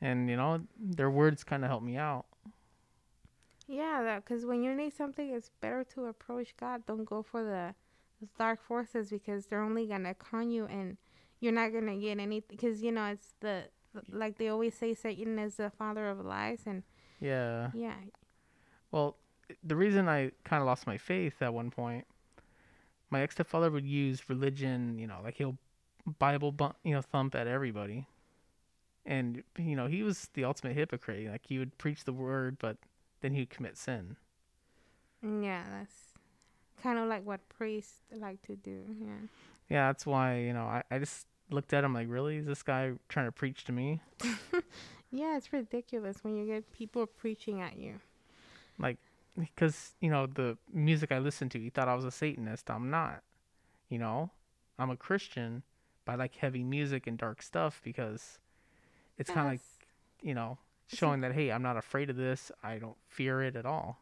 [0.00, 2.26] And, you know, their words kind of helped me out.
[3.66, 6.86] Yeah, because when you need something, it's better to approach God.
[6.86, 7.74] Don't go for the,
[8.20, 10.98] the dark forces because they're only gonna con you, and
[11.40, 12.42] you're not gonna get anything.
[12.48, 13.64] Because you know it's the
[14.10, 16.84] like they always say, Satan is the father of lies, and
[17.18, 17.70] Yeah.
[17.74, 17.94] yeah,
[18.92, 19.16] Well,
[19.64, 22.06] the reason I kind of lost my faith at one point,
[23.10, 25.56] my ex stepfather would use religion, you know, like he'll
[26.18, 28.06] Bible, bu- you know, thump at everybody.
[29.04, 31.28] And, you know, he was the ultimate hypocrite.
[31.30, 32.76] Like, he would preach the word, but
[33.20, 34.16] then he would commit sin.
[35.22, 36.12] yeah, that's
[36.82, 38.82] kind of like what priests like to do.
[39.00, 39.26] Yeah.
[39.68, 42.36] Yeah, that's why, you know, I, I just looked at him like, really?
[42.36, 44.00] Is this guy trying to preach to me?
[45.12, 48.00] Yeah, it's ridiculous when you get people preaching at you.
[48.78, 48.98] Like,
[49.38, 52.70] because, you know, the music I listened to, he thought I was a Satanist.
[52.70, 53.22] I'm not.
[53.88, 54.30] You know,
[54.78, 55.62] I'm a Christian,
[56.04, 58.38] but I like heavy music and dark stuff because
[59.18, 59.60] it's kind of like,
[60.22, 60.58] you know,
[60.88, 62.50] showing that, hey, I'm not afraid of this.
[62.62, 64.00] I don't fear it at all.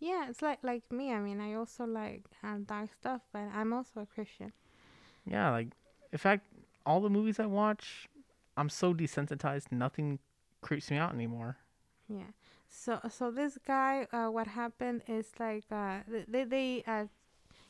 [0.00, 1.12] Yeah, it's like like me.
[1.12, 4.52] I mean, I also like uh, dark stuff, but I'm also a Christian.
[5.26, 5.68] Yeah, like,
[6.10, 6.46] in fact,
[6.86, 8.08] all the movies I watch,
[8.56, 10.18] I'm so desensitized, nothing
[10.62, 11.58] creeps me out anymore.
[12.08, 12.32] Yeah.
[12.70, 17.06] So so this guy, uh, what happened is like uh, they they uh,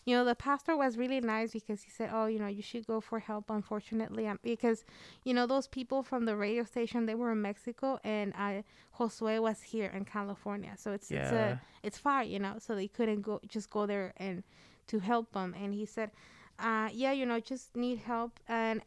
[0.05, 2.86] you know, the pastor was really nice because he said, oh, you know, you should
[2.86, 3.51] go for help.
[3.51, 4.84] Unfortunately, um, because
[5.24, 8.62] you know those people from the radio station they were in Mexico and uh,
[8.98, 12.88] Josue was here in California, so it's it's a it's far, you know, so they
[12.88, 14.42] couldn't go just go there and
[14.88, 15.55] to help them.
[15.61, 16.11] And he said,
[16.59, 18.40] uh, yeah, you know, just need help.
[18.48, 18.82] And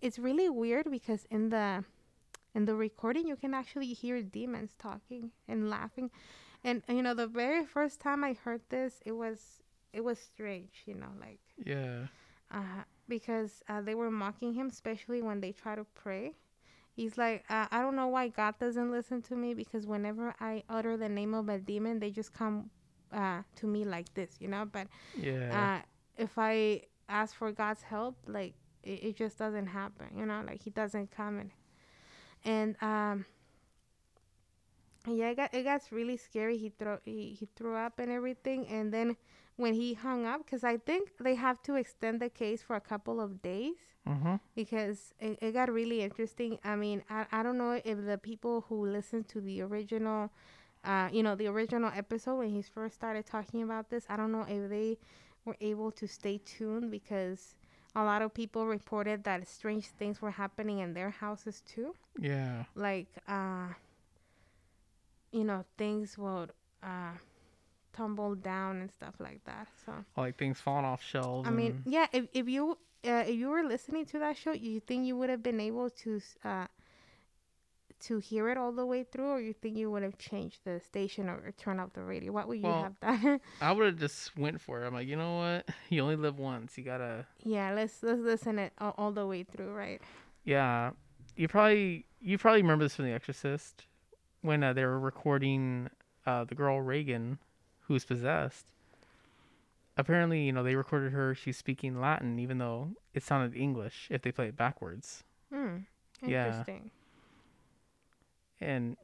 [0.00, 1.84] it's really weird because in the
[2.58, 6.10] in the recording you can actually hear demons talking and laughing.
[6.64, 10.82] And you know, the very first time I heard this, it was it was strange,
[10.86, 12.08] you know, like Yeah.
[12.52, 16.34] uh, because uh, they were mocking him, especially when they try to pray.
[16.94, 20.64] He's like, uh, I don't know why God doesn't listen to me because whenever I
[20.68, 22.70] utter the name of a demon, they just come
[23.12, 24.66] uh, to me like this, you know.
[24.70, 25.68] But Yeah.
[25.68, 25.80] uh,
[26.16, 30.42] if I ask for God's help, like it, it just doesn't happen, you know.
[30.46, 31.50] Like He doesn't come and
[32.44, 33.24] and um,
[35.06, 36.56] yeah, it got it got really scary.
[36.58, 39.16] He throw he, he threw up and everything, and then
[39.56, 42.80] when he hung up, because I think they have to extend the case for a
[42.80, 43.74] couple of days
[44.08, 44.36] mm-hmm.
[44.54, 46.58] because it, it got really interesting.
[46.64, 50.30] I mean, I, I don't know if the people who listened to the original,
[50.84, 54.30] uh, you know, the original episode when he first started talking about this, I don't
[54.30, 54.98] know if they
[55.44, 57.56] were able to stay tuned because
[57.94, 61.94] a lot of people reported that strange things were happening in their houses too.
[62.18, 62.64] Yeah.
[62.74, 63.68] Like, uh,
[65.32, 67.12] you know, things would uh,
[67.92, 69.68] tumble down and stuff like that.
[69.84, 69.92] So.
[70.16, 71.48] Like things falling off shelves.
[71.48, 72.06] I mean, yeah.
[72.12, 75.30] If if you uh, if you were listening to that show, you think you would
[75.30, 76.66] have been able to uh
[78.00, 80.80] to hear it all the way through, or you think you would have changed the
[80.80, 82.32] station or, or turn off the radio?
[82.32, 83.40] What would you Well- have done?
[83.60, 84.86] I would have just went for it.
[84.86, 85.68] I'm like, you know what?
[85.90, 86.76] You only live once.
[86.78, 87.26] You gotta.
[87.42, 90.00] yeah, let's let's listen it all, all the way through, right?
[90.44, 90.90] Yeah.
[91.36, 93.86] You probably you probably remember this from The Exorcist
[94.42, 95.88] when uh, they were recording
[96.26, 97.38] uh, the girl Regan,
[97.82, 98.66] who's possessed.
[99.96, 101.34] Apparently, you know, they recorded her.
[101.34, 105.24] She's speaking Latin, even though it sounded English if they play it backwards.
[105.52, 105.78] Hmm.
[106.22, 106.90] Interesting.
[108.60, 108.96] And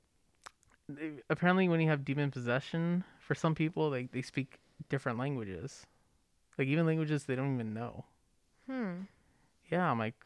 [0.89, 5.87] they- apparently, when you have demon possession, for some people, they they speak different languages,
[6.59, 8.05] like even languages they don't even know.
[8.67, 9.03] Hmm.
[9.71, 10.17] Yeah, I'm like,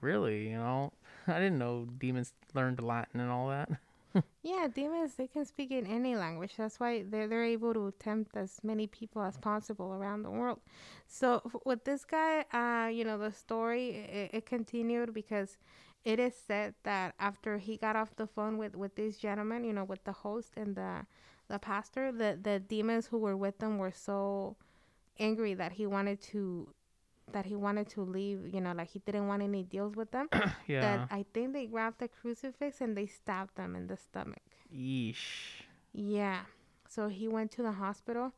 [0.00, 0.48] really?
[0.50, 0.92] You know,
[1.26, 3.70] I didn't know demons learned Latin and all that.
[4.42, 6.54] Yeah, demons they can speak in any language.
[6.56, 10.60] That's why they're they're able to tempt as many people as possible around the world.
[11.06, 15.58] So f- with this guy, uh, you know, the story it, it continued because
[16.04, 19.72] it is said that after he got off the phone with with this gentleman, you
[19.72, 21.06] know, with the host and the
[21.48, 24.56] the pastor, the the demons who were with them were so
[25.18, 26.68] angry that he wanted to
[27.32, 28.52] that he wanted to leave.
[28.52, 30.28] You know, like he didn't want any deals with them
[30.66, 30.80] yeah.
[30.80, 34.42] that I think they grabbed the crucifix and they stabbed them in the stomach.
[34.74, 35.62] Yeesh.
[35.92, 36.40] Yeah.
[36.88, 38.32] So he went to the hospital.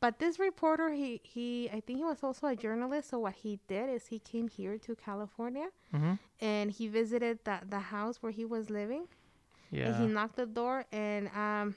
[0.00, 3.10] But this reporter, he, he I think he was also a journalist.
[3.10, 6.14] So what he did is he came here to California Mm-hmm.
[6.40, 9.06] and he visited the, the house where he was living.
[9.70, 9.86] Yeah.
[9.86, 11.74] And he knocked the door and um,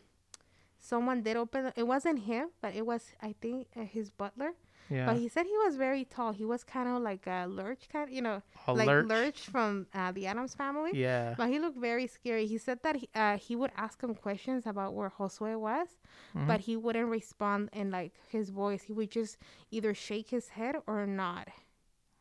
[0.80, 1.74] someone did open it.
[1.78, 4.52] It wasn't him, but it was, I think, uh, his butler.
[4.90, 5.06] Yeah.
[5.06, 6.32] But he said he was very tall.
[6.32, 9.06] He was kind of like a lurch kind, you know, A like lurch?
[9.08, 10.92] lurch, from uh, the Addams family.
[10.94, 11.36] Yeah.
[11.38, 12.46] But he looked very scary.
[12.48, 15.90] He said that he, uh, he would ask him questions about where Josue was,
[16.36, 16.48] Mhm.
[16.48, 18.84] but he wouldn't respond in like his voice.
[18.84, 19.38] He would just
[19.72, 21.48] either shake his head or nod.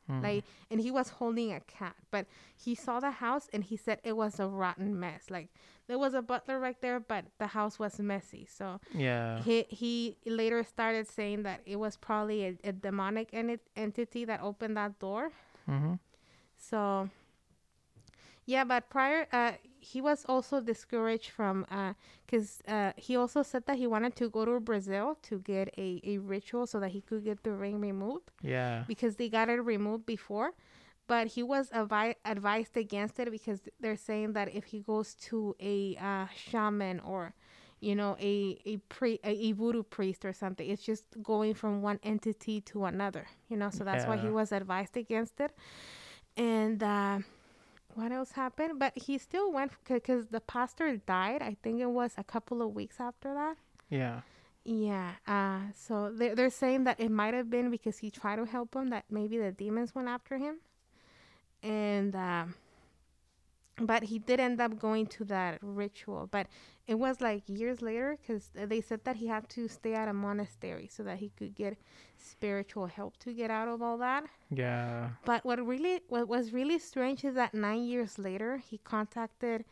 [0.09, 0.23] Mhm.
[0.23, 4.01] Like, and he was holding a cat, but he saw the house and he said
[4.05, 5.31] it was a rotten mess.
[5.31, 5.49] Like
[5.87, 8.47] there was a butler right there, but the house was messy.
[8.51, 9.43] So yeah.
[9.43, 14.41] he he later started saying that it was probably a, a demonic enti- entity that
[14.43, 15.31] opened that door.
[15.67, 15.95] hmm
[16.57, 17.09] So
[18.47, 21.95] yeah, but prior, uh, he was also discouraged from uh
[22.27, 26.01] because uh, he also said that he wanted to go to Brazil to get a,
[26.05, 28.85] a ritual so that he could get the ring removed Yeah.
[28.87, 30.53] because they got it removed before.
[31.07, 35.55] But he was avi- advised against it because they're saying that if he goes to
[35.61, 37.35] a uh, shaman or,
[37.81, 41.83] you know, a a, pre- a a voodoo priest or something, it's just going from
[41.83, 43.27] one entity to another.
[43.49, 45.53] You know, so that's why he was advised against it.
[46.37, 47.19] And uh,
[47.99, 48.79] what else happened?
[48.79, 51.43] But he still went because the pastor died.
[51.43, 53.57] I think it was a couple of weeks after that.
[53.91, 54.21] Yeah.
[54.65, 55.13] Yeah.
[55.27, 58.77] Uh, so they're, they're saying that it might have been because he tried to help
[58.77, 60.57] him that maybe the demons went after him.
[61.63, 62.55] And, um,
[63.81, 66.27] but he did end up going to that ritual.
[66.31, 66.47] But
[66.87, 70.13] it was like years later because they said that he had to stay at a
[70.13, 71.79] monastery so that he could get
[72.17, 74.25] spiritual help to get out of all that.
[74.51, 75.11] Yeah.
[75.25, 79.65] But what really what was really strange is that nine years later he contacted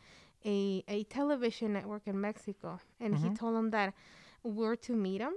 [0.45, 3.37] a a television network in Mexico and he Mhm.
[3.37, 3.93] told them that
[4.43, 5.33] we're to meet him,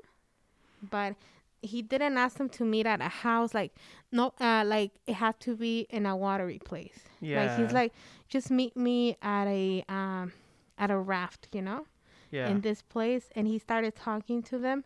[0.90, 1.14] but
[1.62, 3.74] he didn't ask them to meet at a house like
[4.12, 7.00] no uh like it had to be in a watery place.
[7.20, 7.44] Yeah.
[7.44, 7.92] Like he's like
[8.28, 10.32] just meet me at a um
[10.78, 11.86] at a raft, you know?
[12.30, 12.48] yeah.
[12.48, 14.84] in this place and he started talking to them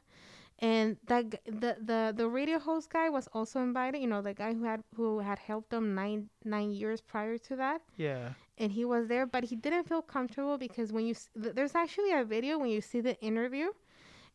[0.61, 4.55] and that the the the radio host guy was also invited you know the guy
[4.55, 8.31] who had who had helped them nine nine years prior to that yeah.
[8.59, 12.25] and he was there but he didn't feel comfortable because when you there's actually a
[12.25, 13.67] video when you see the interview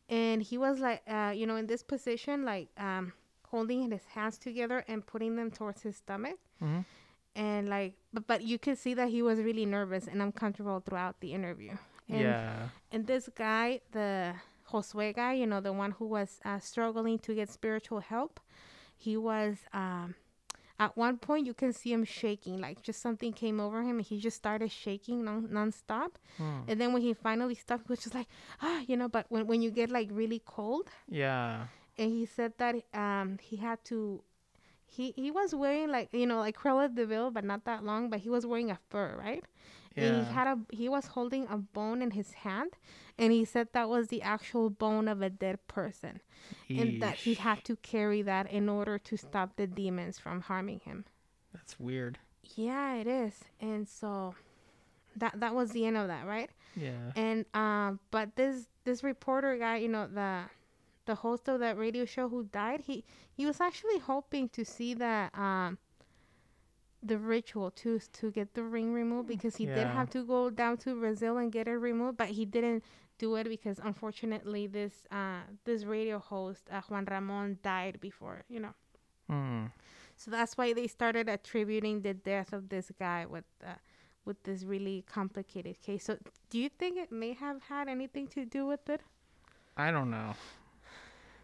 [0.10, 3.14] and he was like uh you know in this position like um
[3.50, 6.84] holding his hands together and putting them towards his stomach Mhm.
[7.36, 11.20] and like but, but you could see that he was really nervous and uncomfortable throughout
[11.22, 11.72] the interview
[12.10, 12.70] and yeah.
[12.92, 14.34] and this guy, the
[14.72, 18.40] Josue guy, you know, the one who was uh, struggling to get spiritual help,
[18.98, 20.16] he was, um,
[20.80, 24.06] at one point, you can see him shaking, like just something came over him and
[24.06, 26.12] he just started shaking non- nonstop.
[26.38, 26.62] Hmm.
[26.68, 28.28] And then when he finally stopped, he was just like,
[28.62, 31.68] ah, you know, but when, when you get like really cold, Yeah.
[31.98, 34.24] and he said that um, he had to.
[34.92, 38.10] He, he was wearing like you know like Cruella de Vil but not that long
[38.10, 39.44] but he was wearing a fur right
[39.96, 40.26] Yeah.
[40.26, 42.72] he had a he was holding a bone in his hand
[43.18, 46.22] and he said that was the actual bone of a dead person
[46.70, 50.80] and that he had to carry that in order to stop the demons from harming
[50.82, 51.06] him
[51.54, 52.20] That's weird.
[52.56, 54.36] yeah it is and so
[55.16, 57.12] that that was the end of that right Yeah.
[57.16, 60.44] and um but this this reporter guy you know the
[61.06, 64.94] the host of that radio show who died he he was actually hoping to see
[64.94, 65.78] that um
[67.04, 70.78] the ritual to to get the ring removed because he did have to go down
[70.78, 72.84] to Brazil and get it removed but he didn't
[73.18, 78.60] do it because unfortunately this uh this radio host uh, Juan Ramon died before you
[78.60, 78.74] know
[79.30, 79.66] Hmm.
[80.16, 83.74] so that's why they started attributing the death of this guy with uh,
[84.26, 86.04] with this really complicated case.
[86.06, 86.18] So
[86.50, 89.02] do you think it may have had anything to do with it?
[89.78, 90.34] I don't know.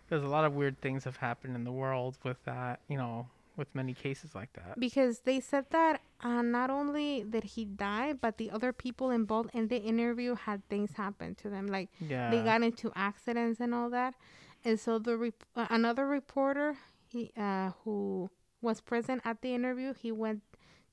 [0.09, 3.27] There's a lot of weird things have happened in the world with that, you know,
[3.57, 4.79] with many cases like that.
[4.79, 9.49] Because they said that uh, not only did he die, but the other people involved
[9.53, 12.31] in the interview had things happen to them, like Yeah.
[12.31, 14.15] they got into accidents and all that.
[14.63, 16.77] And so the rep- uh, another reporter,
[17.07, 18.29] he uh, who
[18.61, 20.41] was present at the interview, he went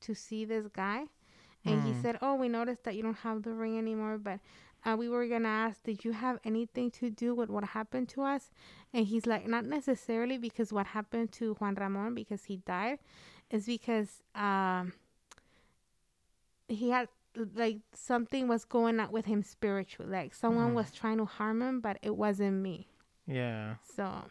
[0.01, 1.07] to see this guy,
[1.65, 2.03] and he Mm.
[2.03, 4.41] said, "Oh, we noticed that you don't have the ring anymore, but
[4.85, 8.23] uh, we were gonna ask, did you have anything to do with what happened to
[8.23, 8.51] us?"
[8.93, 12.99] And he's like, "Not necessarily, because what happened to Juan Ramon, because he died,
[13.51, 14.93] is because um,
[16.69, 20.75] he had." Like something was going on with him spiritually, like someone Mhm.
[20.75, 22.89] was trying to harm him, but it wasn't me.
[23.27, 23.77] Yeah.
[23.97, 24.25] So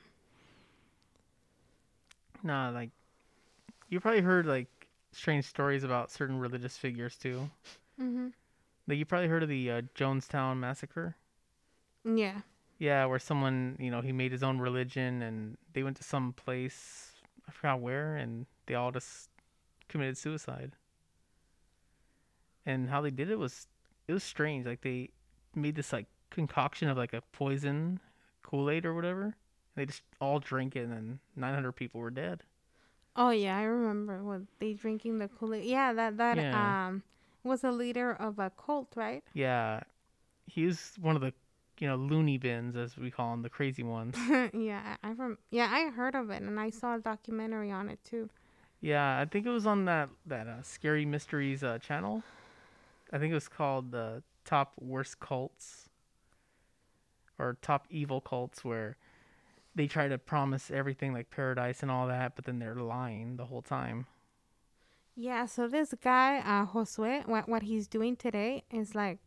[2.43, 2.91] Nah, like
[3.89, 4.67] you probably heard like
[5.11, 7.49] strange stories about certain religious figures too.
[7.97, 8.27] hmm
[8.87, 11.15] Like you probably heard of the uh, Jonestown massacre.
[12.03, 12.41] yeah,
[12.79, 16.33] Yeah, where someone, you know, he made his own religion and they went to some
[16.33, 17.11] place,
[17.47, 19.29] I forgot where, and they all just
[19.87, 20.73] committed suicide.
[22.65, 23.67] And how they did it was
[24.07, 24.65] it was strange.
[24.65, 25.09] Like they
[25.55, 27.99] made this like concoction of like a poison
[28.43, 29.35] Kool-Aid or whatever.
[29.75, 32.43] They just all drink it, and 900 people were dead.
[33.15, 35.65] Oh yeah, I remember what they drinking the Kool Aid.
[35.65, 36.87] Yeah, that that Yeah.
[36.87, 37.03] um
[37.43, 39.23] was a leader of a cult, right?
[39.33, 39.81] Yeah,
[40.47, 41.33] he was one of the,
[41.79, 44.15] you know, loony bins as we call them, the crazy ones.
[44.53, 47.99] yeah, I rem- yeah I heard of it and I saw a documentary on it
[48.03, 48.29] too.
[48.81, 52.23] yeah, I think it was on that that uh, Scary Mysteries uh, channel.
[53.13, 55.89] I think it was called the Top Worst Cults
[57.37, 58.97] or Top Evil Cults, where
[59.75, 63.45] they try to promise everything like paradise and all that, but then they're lying the
[63.45, 64.05] whole time.
[65.15, 69.19] Yeah, so this guy, uh, Josue, what what he's doing today is like,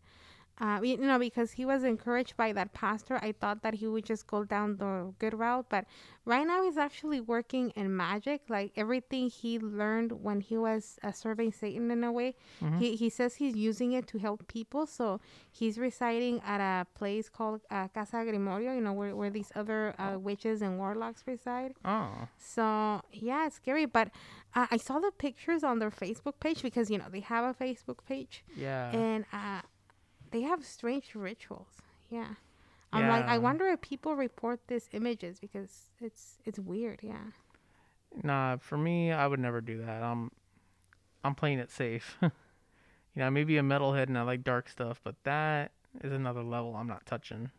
[0.60, 4.04] uh, you know, because he was encouraged by that pastor, I thought that he would
[4.04, 5.84] just go down the good route, but
[6.24, 11.10] right now he's actually working in magic, like everything he learned when he was uh,
[11.10, 12.36] serving Satan in a way.
[12.62, 12.78] Mhm.
[12.78, 17.28] He he says he's using it to help people, so he's residing at a place
[17.28, 21.74] called uh, Casa Grimorio, you know, where where these other uh, witches and warlocks reside.
[21.84, 23.86] Oh, So yeah, it's scary.
[23.86, 24.08] But
[24.54, 27.54] uh, I saw the pictures on their Facebook page because you know they have a
[27.64, 28.90] Facebook page, yeah.
[28.94, 29.62] and uh,
[30.34, 31.68] they have strange rituals.
[32.10, 32.34] Yeah,
[32.92, 36.98] I'm like, I wonder if people report these images because it's it's weird.
[37.02, 37.30] Yeah.
[38.22, 40.02] Nah, for me, I would never do that.
[40.02, 40.32] I'm,
[41.22, 42.16] I'm playing it safe.
[42.22, 42.30] you
[43.16, 45.70] know, maybe a metalhead and I like dark stuff, but that
[46.02, 47.50] is another level I'm not touching.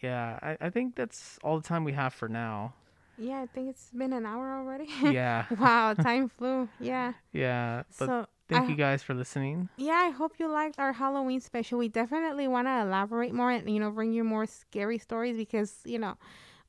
[0.00, 2.74] Yeah, I, I think that's all the time we have for now.
[3.18, 4.88] Yeah, I think it's been an hour already.
[5.02, 6.68] Yeah, wow, time flew.
[6.80, 7.12] Yeah.
[7.32, 7.82] yeah.
[7.98, 9.68] But so thank I- you guys for listening.
[9.76, 11.78] Yeah, I hope you liked our Halloween special.
[11.78, 15.80] We definitely want to elaborate more and you know bring you more scary stories because
[15.84, 16.16] you know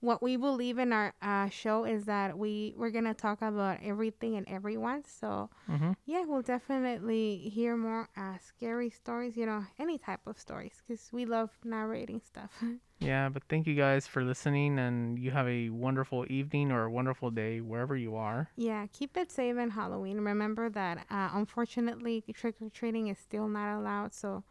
[0.02, 4.36] what we believe in our uh, show is that we we're gonna talk about everything
[4.36, 5.04] and everyone.
[5.06, 9.38] So hmm yeah, we'll definitely hear more uh, scary stories.
[9.38, 12.52] You know, any type of stories because we love narrating stuff.
[13.02, 16.91] Yeah, but thank you guys for listening, and you have a wonderful evening or a
[16.91, 18.50] wonderful day wherever you are.
[18.58, 20.20] yeah, keep it safe in Halloween.
[20.20, 24.14] Remember that uh, unfortunately trick or treating is still not allowed.
[24.14, 24.43] So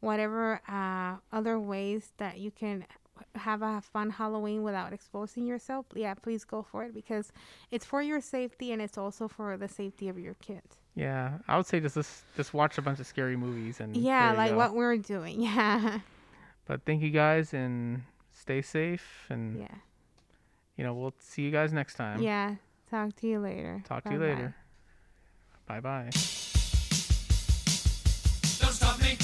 [0.00, 2.86] whatever uh, other ways that you can
[3.34, 7.32] have a fun Halloween without exposing yourself, yeah, please go for it because
[7.70, 10.76] it's for your safety and it's also for the safety of your kids.
[10.94, 14.32] Yeah, I would say just just, just watch a bunch of scary movies and Yeah,
[14.32, 14.56] like go.
[14.56, 15.40] what we're doing.
[15.48, 16.00] Yeah.
[16.66, 18.02] But thank you guys and
[18.32, 19.74] stay safe and yeah.
[20.76, 22.20] you know, we'll see you guys next time.
[22.20, 22.56] Yeah.
[22.90, 23.82] Talk to you later.
[23.86, 24.34] Talk to you Bye-bye.
[24.34, 24.54] later.
[25.66, 26.10] Bye bye.
[28.58, 29.16] Don't stop me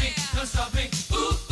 [0.00, 0.88] me, don't stop me.
[1.14, 1.49] Ooh.